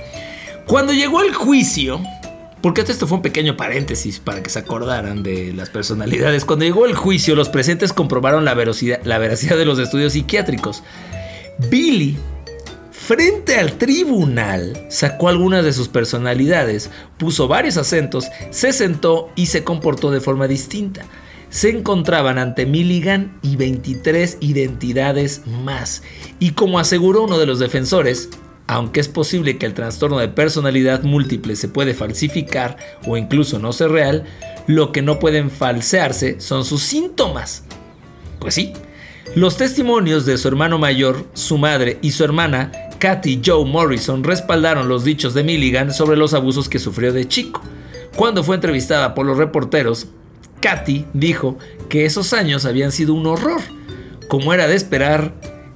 [0.66, 2.00] Cuando llegó el juicio,
[2.60, 6.44] porque esto fue un pequeño paréntesis para que se acordaran de las personalidades.
[6.44, 10.82] Cuando llegó el juicio, los presentes comprobaron la veracidad, la veracidad de los estudios psiquiátricos.
[11.70, 12.16] Billy,
[12.90, 19.62] frente al tribunal, sacó algunas de sus personalidades, puso varios acentos, se sentó y se
[19.62, 21.04] comportó de forma distinta.
[21.50, 26.02] Se encontraban ante Milligan y 23 identidades más.
[26.38, 28.28] Y como aseguró uno de los defensores,
[28.68, 32.76] aunque es posible que el trastorno de personalidad múltiple se puede falsificar
[33.06, 34.24] o incluso no ser real,
[34.66, 37.64] lo que no pueden falsearse son sus síntomas.
[38.38, 38.74] Pues sí,
[39.34, 44.86] los testimonios de su hermano mayor, su madre y su hermana, Kathy Joe Morrison, respaldaron
[44.88, 47.62] los dichos de Milligan sobre los abusos que sufrió de chico.
[48.16, 50.08] Cuando fue entrevistada por los reporteros,
[50.60, 51.56] Kathy dijo
[51.88, 53.62] que esos años habían sido un horror.
[54.28, 55.32] Como era de esperar,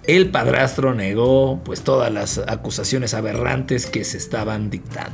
[0.06, 5.12] el padrastro negó pues todas las acusaciones aberrantes que se estaban dictando.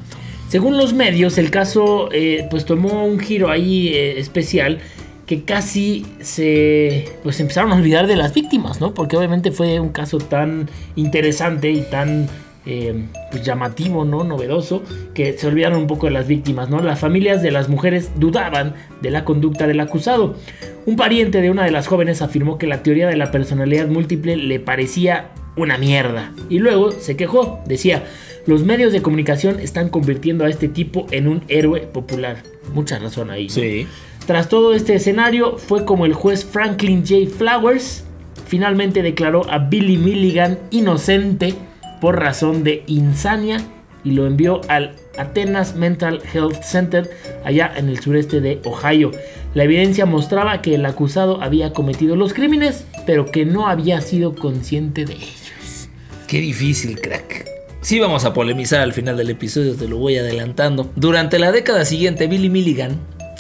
[0.49, 4.81] Según los medios, el caso eh, pues tomó un giro ahí eh, especial
[5.27, 8.95] que casi se pues empezaron a olvidar de las víctimas, ¿no?
[8.95, 12.29] Porque obviamente fue un caso tan interesante y tan
[12.71, 14.25] eh, pues llamativo, ¿no?
[14.25, 14.83] Novedoso,
[15.15, 16.81] que se olvidaron un poco de las víctimas, ¿no?
[16.81, 20.37] Las familias de las mujeres dudaban de la conducta del acusado.
[20.85, 24.37] Un pariente de una de las jóvenes afirmó que la teoría de la personalidad múltiple
[24.37, 26.33] le parecía una mierda.
[26.51, 28.05] Y luego se quejó, decía,
[28.47, 32.43] los medios de comunicación están convirtiendo a este tipo en un héroe popular.
[32.75, 33.49] Mucha razón ahí.
[33.49, 33.87] Sí.
[34.27, 37.35] Tras todo este escenario, fue como el juez Franklin J.
[37.35, 38.05] Flowers
[38.47, 41.55] finalmente declaró a Billy Milligan inocente
[42.01, 43.61] por razón de insania
[44.05, 47.11] y lo envió al Atenas Mental Health Center
[47.45, 49.11] allá en el sureste de Ohio.
[49.55, 54.35] La evidencia mostraba que el acusado había cometido los crímenes, pero que no había sido
[54.35, 55.89] consciente de ellos.
[56.27, 57.47] Qué difícil, crack.
[57.81, 60.91] Sí vamos a polemizar al final del episodio, te lo voy adelantando.
[60.95, 62.99] Durante la década siguiente, Billy Milligan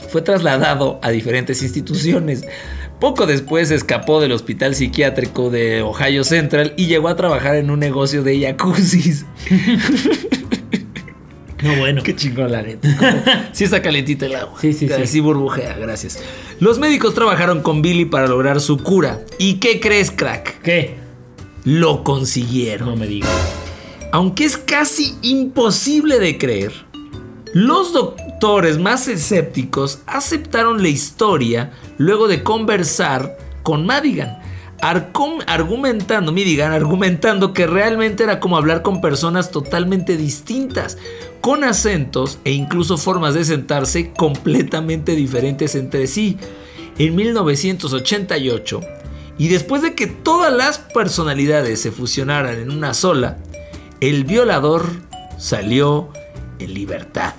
[0.09, 2.44] fue trasladado a diferentes instituciones.
[3.01, 7.79] Poco después escapó del hospital psiquiátrico de Ohio Central y llegó a trabajar en un
[7.79, 9.25] negocio de jacuzzis.
[11.63, 12.03] No, bueno.
[12.03, 13.49] Qué chingón la neta.
[13.53, 14.57] Sí está calentita el agua.
[14.61, 15.07] Sí, sí, sí.
[15.07, 16.23] Sí burbujea, gracias.
[16.61, 19.21] Los médicos trabajaron con Billy para lograr su cura.
[19.39, 20.61] ¿Y qué crees, crack?
[20.63, 20.95] ¿Qué?
[21.65, 22.91] Lo consiguieron.
[22.91, 23.31] No me digas.
[24.13, 26.73] Aunque es casi imposible de creer,
[27.53, 27.92] los
[28.79, 34.39] más escépticos aceptaron la historia luego de conversar con Madigan.
[34.81, 40.99] argumentando, Milligan argumentando que realmente era como hablar con personas totalmente distintas,
[41.41, 46.37] con acentos e incluso formas de sentarse completamente diferentes entre sí.
[46.99, 48.81] En 1988,
[49.37, 53.39] y después de que todas las personalidades se fusionaran en una sola,
[54.01, 54.91] el violador
[55.39, 56.09] salió
[56.59, 57.35] en libertad.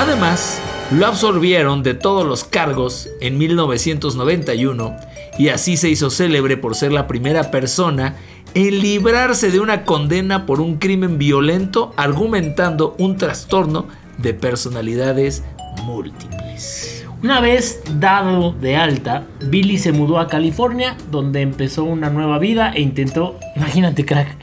[0.00, 4.96] Además, lo absorbieron de todos los cargos en 1991
[5.38, 8.16] y así se hizo célebre por ser la primera persona
[8.54, 15.44] en librarse de una condena por un crimen violento argumentando un trastorno de personalidades
[15.84, 17.04] múltiples.
[17.22, 22.72] Una vez dado de alta, Billy se mudó a California, donde empezó una nueva vida
[22.74, 24.34] e intentó, imagínate crack,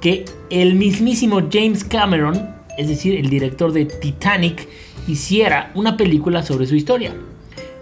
[0.00, 4.68] que el mismísimo James Cameron, es decir, el director de Titanic,
[5.10, 7.12] hiciera una película sobre su historia.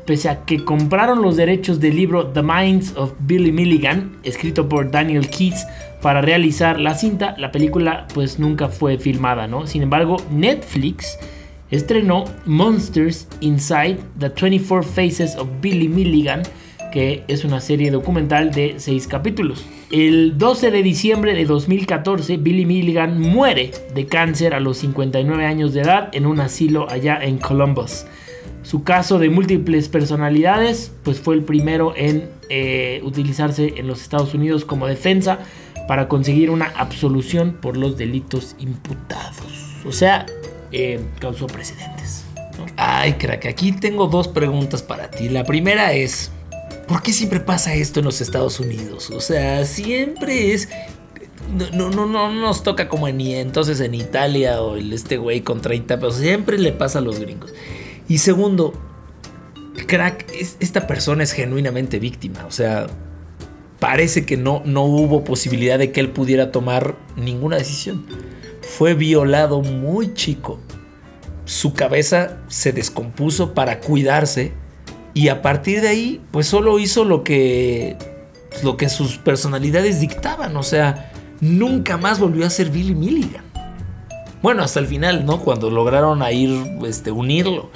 [0.07, 4.91] Pese a que compraron los derechos del libro The Minds of Billy Milligan, escrito por
[4.91, 5.67] Daniel Keats,
[6.01, 9.67] para realizar la cinta, la película pues nunca fue filmada, ¿no?
[9.67, 11.19] Sin embargo, Netflix
[11.71, 16.43] estrenó Monsters Inside the 24 Faces of Billy Milligan,
[16.93, 19.65] que es una serie documental de 6 capítulos.
[19.91, 25.75] El 12 de diciembre de 2014, Billy Milligan muere de cáncer a los 59 años
[25.75, 28.07] de edad en un asilo allá en Columbus.
[28.63, 34.35] Su caso de múltiples personalidades pues fue el primero en eh, utilizarse en los Estados
[34.35, 35.39] Unidos como defensa
[35.87, 39.77] para conseguir una absolución por los delitos imputados.
[39.87, 40.27] O sea,
[40.71, 42.25] eh, causó precedentes.
[42.77, 45.29] Ay, crack, aquí tengo dos preguntas para ti.
[45.29, 46.31] La primera es,
[46.89, 49.11] ¿por qué siempre pasa esto en los Estados Unidos?
[49.11, 50.69] O sea, siempre es...
[51.57, 55.41] No, no, no, no nos toca como ni entonces en Italia o el este güey
[55.43, 56.17] con 30 pesos.
[56.17, 57.55] Siempre le pasa a los gringos.
[58.09, 58.75] Y segundo,
[59.87, 62.45] crack, es- esta persona es genuinamente víctima.
[62.47, 62.87] O sea,
[63.79, 68.05] parece que no, no hubo posibilidad de que él pudiera tomar ninguna decisión.
[68.61, 70.59] Fue violado muy chico.
[71.47, 74.53] Su cabeza se descompuso para cuidarse
[75.15, 77.97] y a partir de ahí, pues solo hizo lo que
[78.63, 83.45] lo que sus personalidades dictaban, o sea, nunca más volvió a ser Billy Milligan.
[84.43, 85.41] Bueno, hasta el final, ¿no?
[85.41, 86.51] Cuando lograron a ir,
[86.87, 87.71] este, unirlo.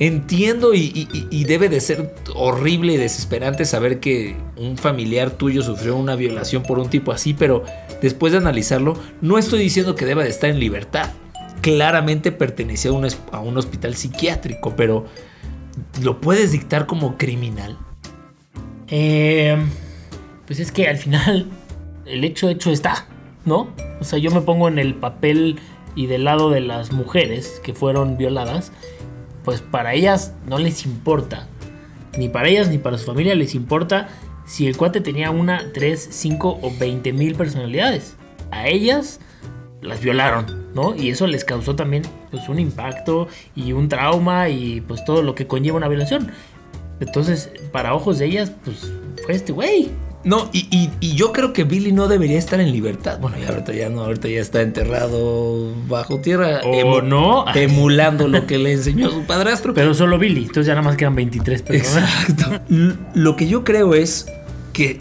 [0.00, 6.14] Entiendo y, debe de ser horrible y desesperante saber que un familiar tuyo sufrió una
[6.14, 7.64] violación por un tipo así, pero
[8.00, 11.10] después de analizarlo, no estoy diciendo que deba de estar en libertad.
[11.62, 12.92] Claramente pertenecía
[13.32, 15.06] a un hospital psiquiátrico, pero
[16.02, 17.78] ¿lo puedes dictar como criminal?
[18.88, 19.56] Eh,
[20.46, 21.46] pues es que al final
[22.06, 23.06] el hecho hecho está,
[23.44, 23.68] ¿no?
[24.00, 25.58] O sea, yo me pongo en el papel
[25.94, 28.72] y del lado de las mujeres que fueron violadas,
[29.44, 31.46] pues para ellas no les importa.
[32.16, 34.08] Ni para ellas ni para su familia les importa
[34.46, 38.16] si el cuate tenía una, tres, cinco o veinte mil personalidades.
[38.50, 39.20] A ellas
[39.82, 40.94] las violaron, ¿no?
[40.96, 45.34] Y eso les causó también pues un impacto y un trauma y pues todo lo
[45.34, 46.30] que conlleva una violación.
[47.00, 48.92] Entonces, para ojos de ellas, pues
[49.24, 49.90] fue este güey.
[50.24, 53.20] No, y, y- y yo creo que Billy no debería estar en libertad.
[53.20, 56.60] Bueno, ya ahorita ya no, ahorita ya está enterrado bajo tierra.
[56.64, 57.44] O emu- no.
[57.54, 59.74] Emulando lo que le enseñó a su padrastro.
[59.74, 62.10] Pero solo Billy, entonces ya nada más quedan 23 personas.
[62.28, 62.60] Exacto.
[63.14, 64.26] Lo que yo creo es
[64.72, 64.98] que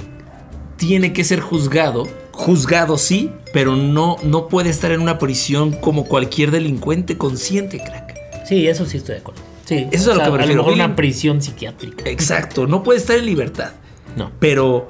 [0.77, 2.07] tiene que ser juzgado.
[2.37, 8.45] Juzgado sí, pero no, no puede estar en una prisión como cualquier delincuente consciente, crack.
[8.45, 9.41] Sí, eso sí estoy de acuerdo.
[9.65, 10.61] Sí, Eso es a lo que me refiero.
[10.61, 12.09] mejor Billy- una prisión psiquiátrica.
[12.09, 13.71] Exacto, no puede estar en libertad.
[14.15, 14.31] No.
[14.39, 14.89] pero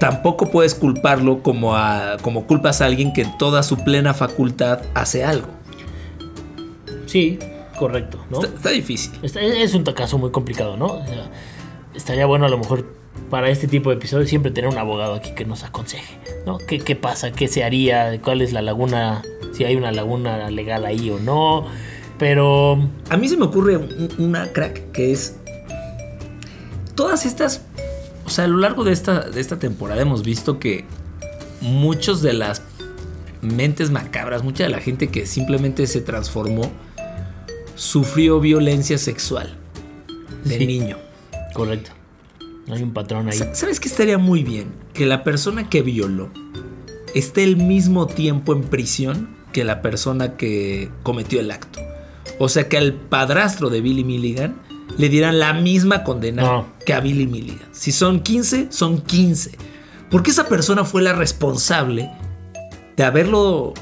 [0.00, 4.80] tampoco puedes culparlo como, a, como culpas a alguien que en toda su plena facultad
[4.94, 5.48] hace algo.
[7.06, 7.38] Sí,
[7.78, 8.40] correcto, ¿no?
[8.42, 9.12] Está, está difícil.
[9.22, 10.86] Está- es un caso muy complicado, ¿no?
[10.86, 11.30] O sea,
[11.94, 12.86] estaría bueno a lo mejor
[13.30, 16.58] para este tipo de episodios siempre tener un abogado aquí que nos aconseje, ¿no?
[16.58, 17.32] ¿Qué, qué pasa?
[17.32, 18.20] ¿Qué se haría?
[18.20, 19.22] ¿Cuál es la laguna?
[19.52, 21.66] Si hay una laguna legal ahí o no.
[22.18, 22.78] Pero
[23.10, 25.36] A mí se me ocurre un- una crack que es...
[26.94, 27.62] Todas estas...
[28.26, 30.84] O sea, a lo largo de esta, de esta temporada hemos visto que
[31.60, 32.62] muchos de las
[33.42, 36.70] mentes macabras, mucha de la gente que simplemente se transformó,
[37.74, 39.56] sufrió violencia sexual
[40.44, 40.66] de Sí.
[40.66, 40.96] niño.
[41.52, 41.90] correcto.
[42.70, 43.36] Hay un patrón ahí.
[43.36, 44.72] Sa- ¿Sabes qué estaría muy bien?
[44.92, 46.30] Que la persona que violó
[47.14, 51.78] esté el mismo tiempo en prisión que la persona que cometió el acto.
[52.38, 54.56] O sea, que al padrastro de Billy Milligan
[54.98, 56.66] le dieran la misma condena No.
[56.84, 57.68] que a Billy Milligan.
[57.72, 59.52] Si son 15, son 15.
[60.10, 62.10] Porque esa persona fue la responsable
[62.96, 63.74] de haberlo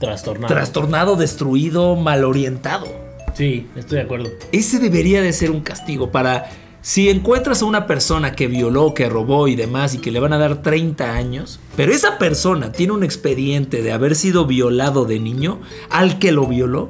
[0.00, 0.52] Trastornado.
[0.54, 2.86] trastornado, destruido, malorientado.
[3.34, 4.30] sí, estoy de acuerdo.
[4.52, 6.46] Ese debería de ser un castigo para
[6.80, 10.32] si encuentras a una persona que violó, que robó y demás y que le van
[10.32, 15.18] a dar 30 años, pero esa persona tiene un expediente de haber sido violado de
[15.18, 15.60] niño,
[15.90, 16.88] al que lo violó,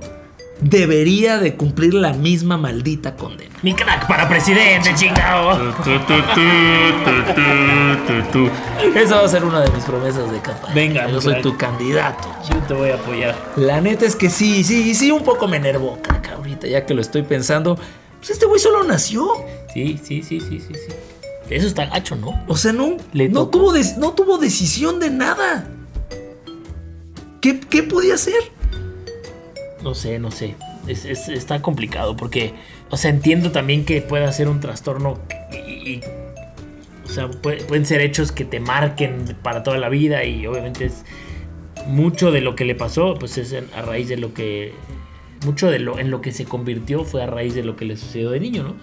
[0.61, 3.55] debería de cumplir la misma maldita condena.
[3.63, 5.73] Mi crack para presidente, chingado.
[8.95, 10.75] Esa va a ser una de mis promesas de campaña.
[10.75, 11.43] Venga, yo soy crack.
[11.43, 12.29] tu candidato.
[12.49, 13.37] Yo te voy a apoyar.
[13.57, 16.95] La neta es que sí, sí, sí, un poco me enervó, caca, ahorita ya que
[16.95, 17.79] lo estoy pensando.
[18.19, 19.29] Pues este güey solo nació.
[19.73, 20.93] Sí, sí, sí, sí, sí, sí.
[21.51, 22.45] Eso está gacho, ¿no?
[22.47, 23.73] O sea, no, Le no, tocó.
[23.73, 25.69] tuvo, no tuvo decisión de nada.
[27.41, 28.35] ¿Qué, qué podía hacer?
[29.83, 30.57] No sé, no sé.
[30.87, 32.55] Es, es- está complicado porque,
[32.91, 35.19] o sea, entiendo también que pueda ser un trastorno
[35.53, 35.57] y,
[35.95, 36.01] y-
[37.05, 40.87] o sea, pue- pueden ser hechos que te marquen para toda la vida y obviamente
[40.87, 41.05] es
[41.87, 44.75] mucho de lo que le pasó, pues es a raíz de lo que,
[45.45, 47.97] mucho de lo en lo que se convirtió fue a raíz de lo que le
[47.97, 48.75] sucedió de niño, ¿no?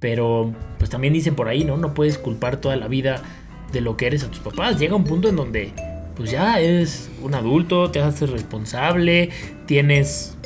[0.00, 1.76] Pero, pues también dicen por ahí, ¿no?
[1.76, 3.22] No puedes culpar toda la vida
[3.72, 4.78] de lo que eres a tus papás.
[4.78, 5.72] Llega un punto en donde,
[6.16, 9.30] pues ya eres un adulto, te haces responsable,
[9.66, 10.36] tienes,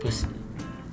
[0.00, 0.26] pues,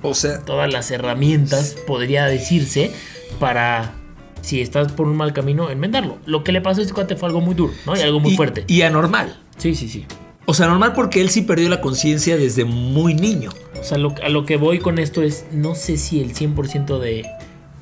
[0.02, 2.92] O sea, todas las herramientas, podría decirse,
[3.40, 3.94] para,
[4.42, 6.18] si estás por un mal camino, enmendarlo.
[6.26, 7.96] Lo que le pasó a este cuate fue algo muy duro, ¿no?
[7.96, 8.64] Y algo muy y- fuerte.
[8.68, 9.36] Y anormal.
[9.56, 10.06] Sí, sí, sí.
[10.50, 13.50] O sea, normal porque él sí perdió la conciencia desde muy niño.
[13.78, 16.98] O sea, lo- a lo que voy con esto es, no sé si el 100%
[16.98, 17.26] de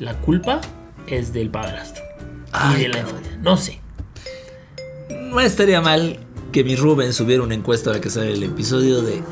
[0.00, 0.60] la culpa
[1.06, 2.02] es del padrastro.
[2.50, 3.38] Ay, y de la infancia.
[3.40, 3.78] No sé.
[5.30, 6.18] No estaría mal
[6.50, 9.22] que mi Rubén subiera una encuesta ahora que sale el episodio de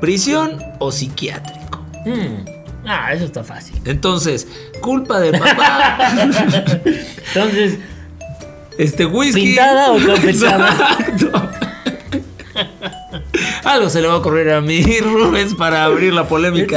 [0.00, 1.84] prisión o psiquiátrico.
[2.06, 2.86] Mm.
[2.86, 3.76] Ah, eso está fácil.
[3.84, 4.46] Entonces,
[4.80, 5.98] culpa de papá.
[7.34, 7.78] Entonces,
[8.78, 9.42] este whisky.
[9.46, 10.96] ¿Pintada o campechada?
[13.70, 16.76] Algo se le va a ocurrir a mi Rubens para abrir la polémica.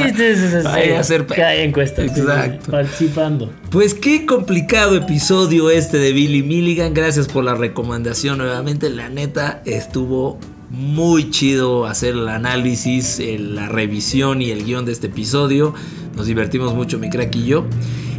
[0.99, 2.05] hacer que hay encuestas.
[2.15, 2.69] Exacto.
[2.71, 3.51] Participando.
[3.71, 6.93] Pues qué complicado episodio este de Billy Milligan.
[6.93, 8.91] Gracias por la recomendación nuevamente.
[8.91, 10.37] La neta estuvo
[10.69, 15.73] muy chido hacer el análisis, el- la revisión y el guion de este episodio.
[16.15, 17.65] Nos divertimos mucho mi crack y yo.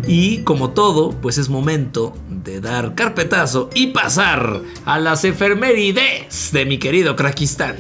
[0.09, 6.67] Y como todo, pues es momento de dar carpetazo y pasar a las efemérides de
[6.67, 7.77] mi querido Krakistán.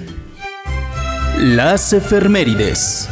[1.38, 3.08] Las efemérides.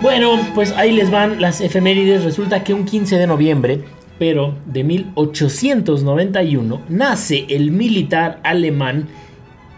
[0.00, 2.22] Bueno, pues ahí les van las efemérides.
[2.24, 3.80] Resulta que un 15 de noviembre,
[4.18, 9.08] pero de 1891, nace el militar alemán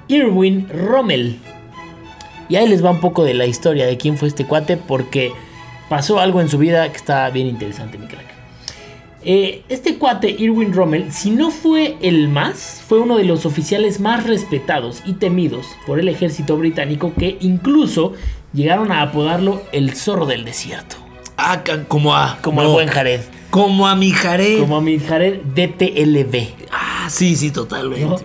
[0.09, 1.39] Erwin Rommel.
[2.49, 5.33] Y ahí les va un poco de la historia de quién fue este cuate, porque
[5.89, 8.38] pasó algo en su vida que está bien interesante, mi crack.
[9.31, 14.01] Eh, este cuate, Irwin Rommel, si no fue el más, fue uno de los oficiales
[14.01, 18.15] más respetados y temidos por el ejército británico que incluso
[18.55, 20.97] llegaron a apodarlo el zorro del desierto.
[21.37, 22.39] Ah, como a.
[22.41, 23.21] Como no, buen Jared.
[23.51, 24.61] Como a mi Jared.
[24.61, 26.71] Como a mi Jared DTLB.
[26.73, 28.07] Ah, sí, sí, totalmente.
[28.07, 28.17] ¿no?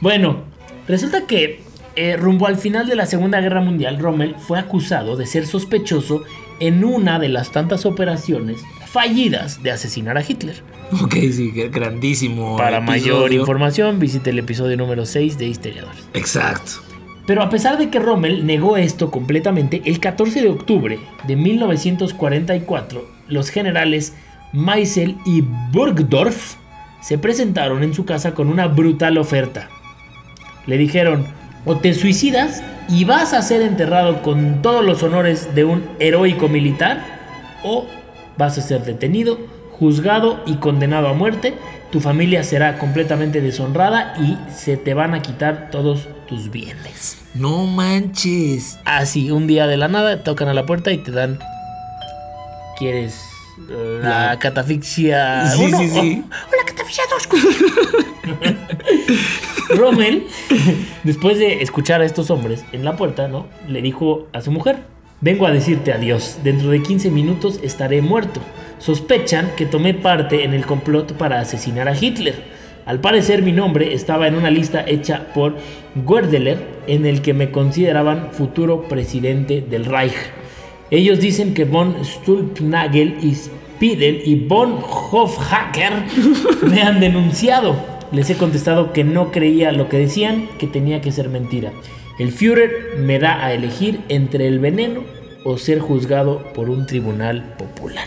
[0.00, 0.42] Bueno,
[0.88, 1.62] resulta que
[1.94, 6.24] eh, rumbo al final de la Segunda Guerra Mundial, Rommel fue acusado de ser sospechoso
[6.58, 8.62] en una de las tantas operaciones
[8.94, 10.62] fallidas de asesinar a Hitler.
[11.02, 12.56] Ok, sí, grandísimo.
[12.56, 16.04] Para mayor información, visite el episodio número 6 de Historiadores.
[16.14, 16.80] Exacto.
[17.26, 23.04] Pero a pesar de que Rommel negó esto completamente, el 14 de octubre de 1944,
[23.26, 24.14] los generales
[24.52, 25.40] Meisel y
[25.72, 26.54] Burgdorf
[27.02, 29.70] se presentaron en su casa con una brutal oferta.
[30.66, 31.26] Le dijeron,
[31.64, 36.48] o te suicidas y vas a ser enterrado con todos los honores de un heroico
[36.48, 37.04] militar,
[37.64, 37.86] o
[38.36, 39.38] vas a ser detenido,
[39.72, 41.54] juzgado y condenado a muerte.
[41.90, 47.18] Tu familia será completamente deshonrada y se te van a quitar todos tus bienes.
[47.34, 48.78] No manches.
[48.84, 51.38] Así, un día de la nada, tocan a la puerta y te dan...
[52.78, 53.20] ¿Quieres
[53.68, 55.78] la, La- catafixia Sí, uno?
[55.78, 56.24] sí, sí.
[56.24, 57.28] O, o la catafixia 2.
[59.78, 60.26] Rommel,
[61.04, 63.46] después de escuchar a estos hombres en la puerta, ¿no?
[63.68, 64.80] Le dijo a su mujer,
[65.24, 68.40] vengo a decirte adiós, dentro de 15 minutos estaré muerto.
[68.78, 72.34] Sospechan que tomé parte en el complot para asesinar a Hitler.
[72.84, 75.56] Al parecer mi nombre estaba en una lista hecha por
[76.04, 80.12] Werdeler en el que me consideraban futuro presidente del Reich.
[80.90, 86.04] Ellos dicen que von Stulpnagel y Spiedel y von Hofhacker
[86.70, 87.76] me han denunciado.
[88.12, 91.72] Les he contestado que no creía lo que decían, que tenía que ser mentira.
[92.18, 95.02] El Führer me da a elegir entre el veneno
[95.44, 98.06] o ser juzgado por un tribunal popular.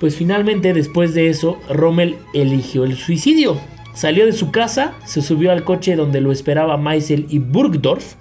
[0.00, 3.58] Pues finalmente, después de eso, Rommel eligió el suicidio.
[3.94, 8.14] Salió de su casa, se subió al coche donde lo esperaba Meisel y Burgdorf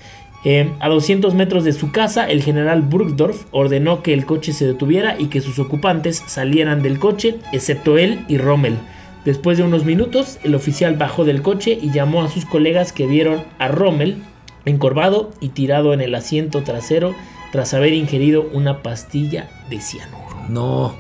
[0.46, 4.66] Eh, a 200 metros de su casa, el general Burgdorf ordenó que el coche se
[4.66, 8.78] detuviera y que sus ocupantes salieran del coche, excepto él y Rommel.
[9.26, 13.06] Después de unos minutos, el oficial bajó del coche y llamó a sus colegas que
[13.06, 14.18] vieron a Rommel
[14.66, 17.16] encorvado y tirado en el asiento trasero
[17.52, 20.46] tras haber ingerido una pastilla de cianuro.
[20.48, 20.96] No.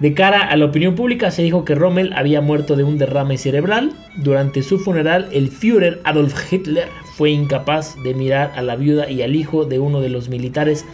[0.00, 3.38] De cara a la opinión pública se dijo que Rommel había muerto de un derrame
[3.38, 3.94] cerebral.
[4.16, 9.22] Durante su funeral, el Führer Adolf Hitler fue incapaz de mirar a la viuda y
[9.22, 10.84] al hijo de uno de los militares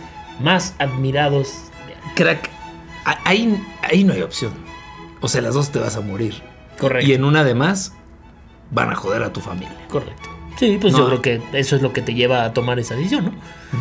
[0.41, 1.53] más admirados.
[2.15, 2.49] Crack,
[3.05, 4.53] ahí, ahí no hay opción.
[5.21, 6.52] O sea, las dos te vas a morir.
[6.83, 7.09] Correcto.
[7.11, 7.95] Y en una de más,
[8.71, 9.75] van a joder a tu familia.
[9.89, 10.29] Correcto.
[10.59, 10.99] Sí, pues No.
[11.01, 13.33] yo creo que eso es lo que te lleva a tomar esa decisión, ¿no?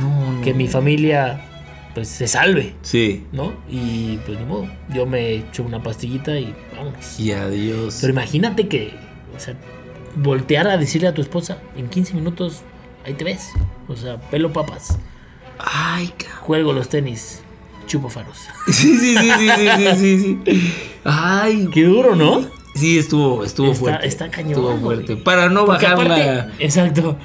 [0.02, 0.42] No, no.
[0.42, 1.48] Que mi familia
[1.94, 3.26] pues se salve, Sí.
[3.34, 3.52] ¿no?
[3.70, 7.20] Y pues ni modo, yo me echo una pastillita y vámonos.
[7.20, 7.98] Y adiós.
[8.00, 8.94] Pero imagínate que,
[9.36, 9.56] o sea,
[10.16, 12.62] voltear a decirle a tu esposa, en 15 minutos,
[13.06, 13.50] ahí te ves.
[13.90, 14.98] O sea, pelo papas,
[15.60, 16.40] Ay, cabrón.
[16.46, 17.42] cuelgo los tenis,
[17.88, 18.38] chupo faros.
[18.68, 20.74] Sí, sí, sí, sí, sí, sí, sí, sí.
[21.04, 22.46] Ay, Qué duro, ¿no?
[22.76, 24.08] Sí, estuvo, estuvo Está- fuerte.
[24.08, 24.80] está cañón, Estuvo güey.
[24.82, 25.18] fuerte.
[25.18, 27.18] Para no Porque bajar aparte- la, Exacto.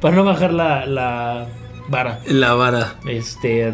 [0.00, 1.46] Para no bajar la, la
[1.88, 2.20] vara.
[2.26, 2.94] la vara.
[3.06, 3.72] Este.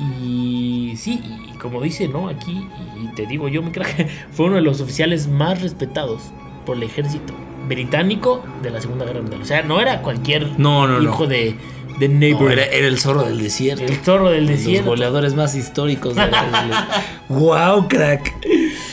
[0.00, 1.20] Y sí,
[1.52, 2.28] y como dice, ¿no?
[2.28, 2.66] Aquí,
[3.02, 6.22] y te digo yo, mi crack, fue uno de los oficiales más respetados
[6.64, 7.34] por el ejército
[7.68, 9.42] británico de la Segunda Guerra Mundial.
[9.42, 11.02] O sea, no era cualquier No, no, no.
[11.02, 11.56] hijo de,
[11.98, 12.52] de No, neighbor.
[12.52, 13.84] era, era el zorro del desierto.
[13.84, 14.90] el zorro del Los desierto.
[14.90, 16.88] goleadores más históricos de la
[17.28, 18.34] ¡Wow, crack!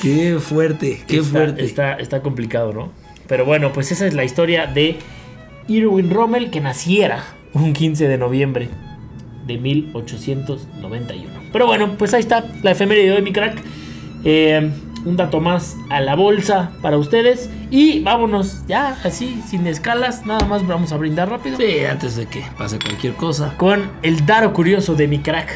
[0.06, 1.02] ¡Qué fuerte!
[1.08, 1.66] ¡Qué está, fuerte!
[1.66, 2.92] Está, está complicado, ¿no?
[3.28, 4.98] Pero bueno, pues esa es la historia de
[5.68, 8.70] Irwin Rommel que naciera un 15 de noviembre
[9.48, 11.34] de 1891.
[11.52, 13.58] Pero bueno, pues ahí está la efeméride de hoy, mi crack.
[14.24, 14.70] Eh,
[15.06, 17.50] un dato más a la bolsa para ustedes.
[17.72, 21.58] Y vámonos, ya así, sin escalas, nada más vamos a brindar rápido.
[21.58, 23.56] Sí, antes de que pase cualquier cosa.
[23.58, 25.50] Con el daro curioso de mi crack.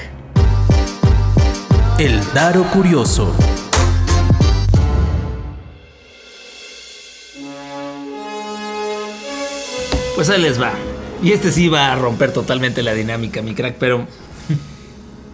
[1.99, 3.35] El Daro Curioso.
[10.19, 10.73] Pues ahí les va.
[11.23, 14.05] Y este sí va a romper totalmente la dinámica, mi crack, pero.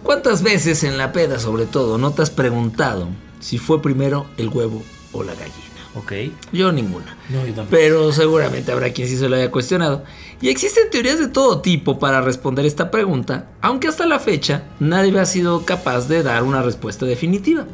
[0.04, 3.08] ¿Cuántas veces en la peda, sobre todo, no te has preguntado
[3.40, 5.56] si fue primero el huevo o la gallina?
[5.96, 6.12] Ok.
[6.52, 7.16] Yo ninguna.
[7.30, 7.68] No, yo tampoco.
[7.70, 10.04] Pero seguramente habrá quien sí se lo haya cuestionado.
[10.40, 15.18] Y existen teorías de todo tipo para responder esta pregunta, aunque hasta la fecha nadie
[15.18, 17.66] ha sido capaz de dar una respuesta definitiva.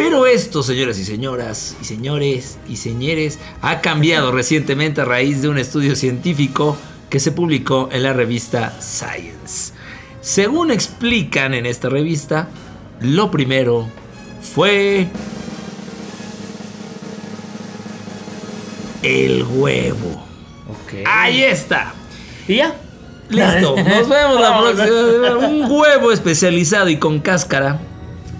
[0.00, 5.50] Pero esto, señoras y señoras, y señores y señores, ha cambiado recientemente a raíz de
[5.50, 6.78] un estudio científico
[7.10, 9.74] que se publicó en la revista Science.
[10.22, 12.48] Según explican en esta revista,
[13.02, 13.90] lo primero
[14.40, 15.08] fue
[19.02, 20.24] el huevo.
[21.04, 21.92] Ahí está.
[22.48, 22.74] ¿Y ya?
[23.28, 23.76] Listo.
[23.84, 25.46] Nos vemos la próxima.
[25.46, 27.78] Un huevo especializado y con cáscara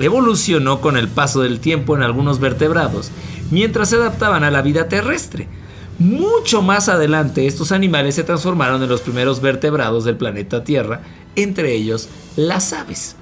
[0.01, 3.11] evolucionó con el paso del tiempo en algunos vertebrados
[3.51, 5.49] mientras se adaptaban a la vida terrestre.
[5.99, 11.03] Mucho más adelante estos animales se transformaron en los primeros vertebrados del planeta Tierra,
[11.37, 13.17] entre ellos las aves.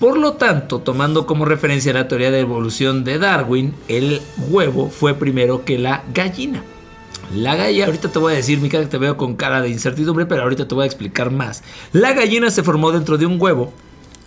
[0.00, 5.14] Por lo tanto, tomando como referencia la teoría de evolución de Darwin, el huevo fue
[5.14, 6.62] primero que la gallina.
[7.34, 10.24] La gallina, ahorita te voy a decir, Mica, que te veo con cara de incertidumbre,
[10.24, 11.62] pero ahorita te voy a explicar más.
[11.92, 13.72] La gallina se formó dentro de un huevo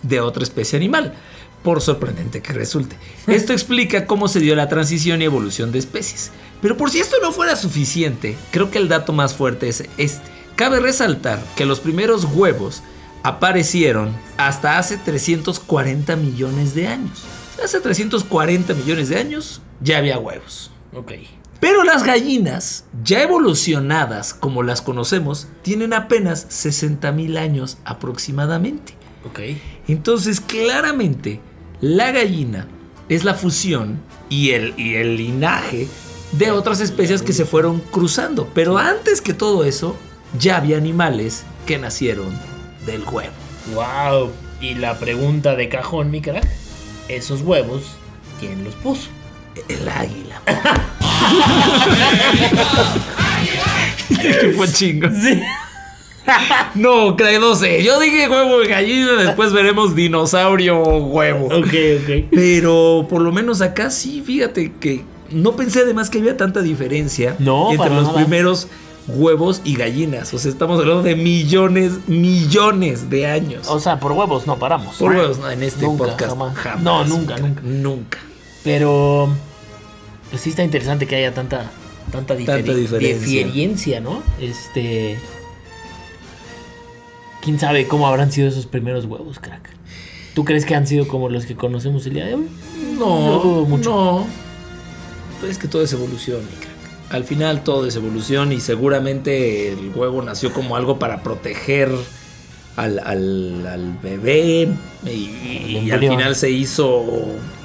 [0.02, 1.14] de otra especie animal,
[1.62, 2.96] por sorprendente que resulte.
[3.26, 6.30] Esto explica cómo se dio la transición y evolución de especies.
[6.60, 10.30] Pero por si esto no fuera suficiente, creo que el dato más fuerte es este.
[10.56, 12.82] Cabe resaltar que los primeros huevos
[13.22, 17.24] aparecieron hasta hace 340 millones de años.
[17.62, 20.70] Hace 340 millones de años ya había huevos.
[20.94, 21.12] Ok.
[21.60, 28.94] Pero las gallinas, ya evolucionadas como las conocemos, tienen apenas 60 mil años aproximadamente.
[29.24, 29.40] Ok.
[29.86, 31.40] Entonces, claramente,
[31.82, 32.66] la gallina
[33.08, 35.88] es la fusión y el, y el linaje
[36.30, 38.48] de otras especies que se fueron cruzando.
[38.54, 39.96] Pero antes que todo eso,
[40.38, 42.38] ya había animales que nacieron
[42.86, 43.32] del huevo.
[43.74, 44.30] Wow.
[44.60, 46.46] Y la pregunta de cajón, mi crack.
[47.08, 47.82] Esos huevos,
[48.38, 49.08] ¿quién los puso?
[49.68, 50.40] El águila.
[54.22, 55.08] que fue chingo.
[55.08, 55.42] Sí.
[56.74, 57.82] No, no sé.
[57.82, 61.46] Yo dije huevo de gallina, después veremos dinosaurio huevo.
[61.46, 61.52] Ok,
[62.02, 62.26] ok.
[62.30, 67.36] Pero por lo menos acá sí, fíjate que no pensé además que había tanta diferencia
[67.38, 68.16] No, entre para los nada.
[68.20, 68.68] primeros
[69.08, 70.32] huevos y gallinas.
[70.32, 73.66] O sea, estamos hablando de millones, millones de años.
[73.68, 74.96] O sea, por huevos no paramos.
[74.96, 76.54] por huevos, no, en este Nunca, podcast jamás.
[76.56, 76.82] jamás.
[76.82, 77.62] No, nunca, nunca.
[77.64, 78.18] Nunca.
[78.62, 79.28] Pero
[80.30, 81.70] pues sí está interesante que haya tanta
[82.10, 83.44] tanta, diferi- Tanta diferencia.
[83.46, 84.22] diferencia, ¿no?
[84.40, 85.18] Este
[87.42, 89.68] quién sabe cómo habrán sido esos primeros huevos, crack.
[90.34, 92.46] ¿Tú crees que han sido como los que conocemos el día de hoy?
[92.98, 93.90] No, Lo dudo mucho.
[93.90, 94.26] no.
[95.40, 96.72] Pero es que todo es evolución, mi crack.
[97.10, 101.90] Al final todo es evolución y seguramente el huevo nació como algo para proteger
[102.76, 104.68] al, al- al bebé
[105.04, 107.04] y, y- y al final se hizo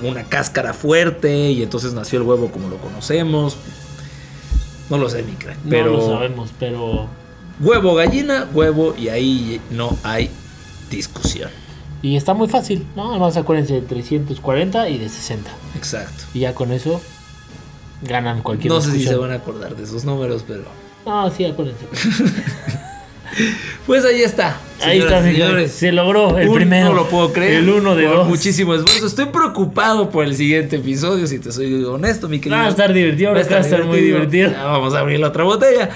[0.04, 3.56] una cáscara fuerte y entonces nació el huevo como lo conocemos.
[4.90, 5.58] No lo sé, mi crack.
[5.64, 7.08] No Pero lo sabemos, pero.
[7.60, 10.30] Huevo, gallina, huevo y ahí no hay
[10.90, 11.50] discusión.
[12.02, 13.12] Y está muy fácil, ¿no?
[13.12, 15.50] Además, acuérdense de 340 y de 60.
[15.76, 16.24] Exacto.
[16.34, 17.02] Y ya con eso
[18.04, 20.64] ganan cualquier No sé si se van a acordar de esos números, pero...
[21.06, 21.86] No, sí, acuérdense.
[23.86, 24.58] Pues ahí está.
[24.82, 25.72] Ahí está, señores.
[25.72, 26.88] Se logró el Un- primero.
[26.90, 27.56] No lo puedo creer.
[27.64, 28.28] El uno de Por dos.
[28.28, 29.06] Muchísimo esfuerzo.
[29.06, 32.58] Estoy preocupado por el siguiente episodio, si te soy honesto, mi querido.
[32.58, 34.52] Va a estar divertido, va a estar muy divertido.
[34.52, 35.90] Ya vamos a abrir la otra botella.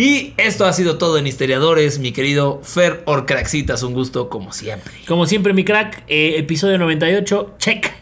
[0.00, 3.82] Y esto ha sido todo en Histeriadores, mi querido Fer Orcraxitas.
[3.82, 4.94] Un gusto como siempre.
[5.06, 7.92] Como siempre, mi crack, eh, episodio 98, check.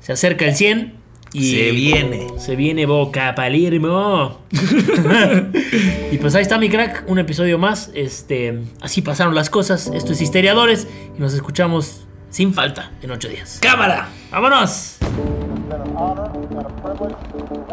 [0.00, 0.94] Se acerca el 100.
[1.34, 2.28] Y Se viene.
[2.38, 4.38] Se viene Boca Palirmo.
[6.10, 7.90] y pues ahí está mi crack, un episodio más.
[7.92, 9.88] Este, así pasaron las cosas.
[9.92, 13.58] Esto es Histeriadores y nos escuchamos sin falta en ocho días.
[13.60, 14.08] ¡Cámara!
[14.30, 14.96] ¡Vámonos!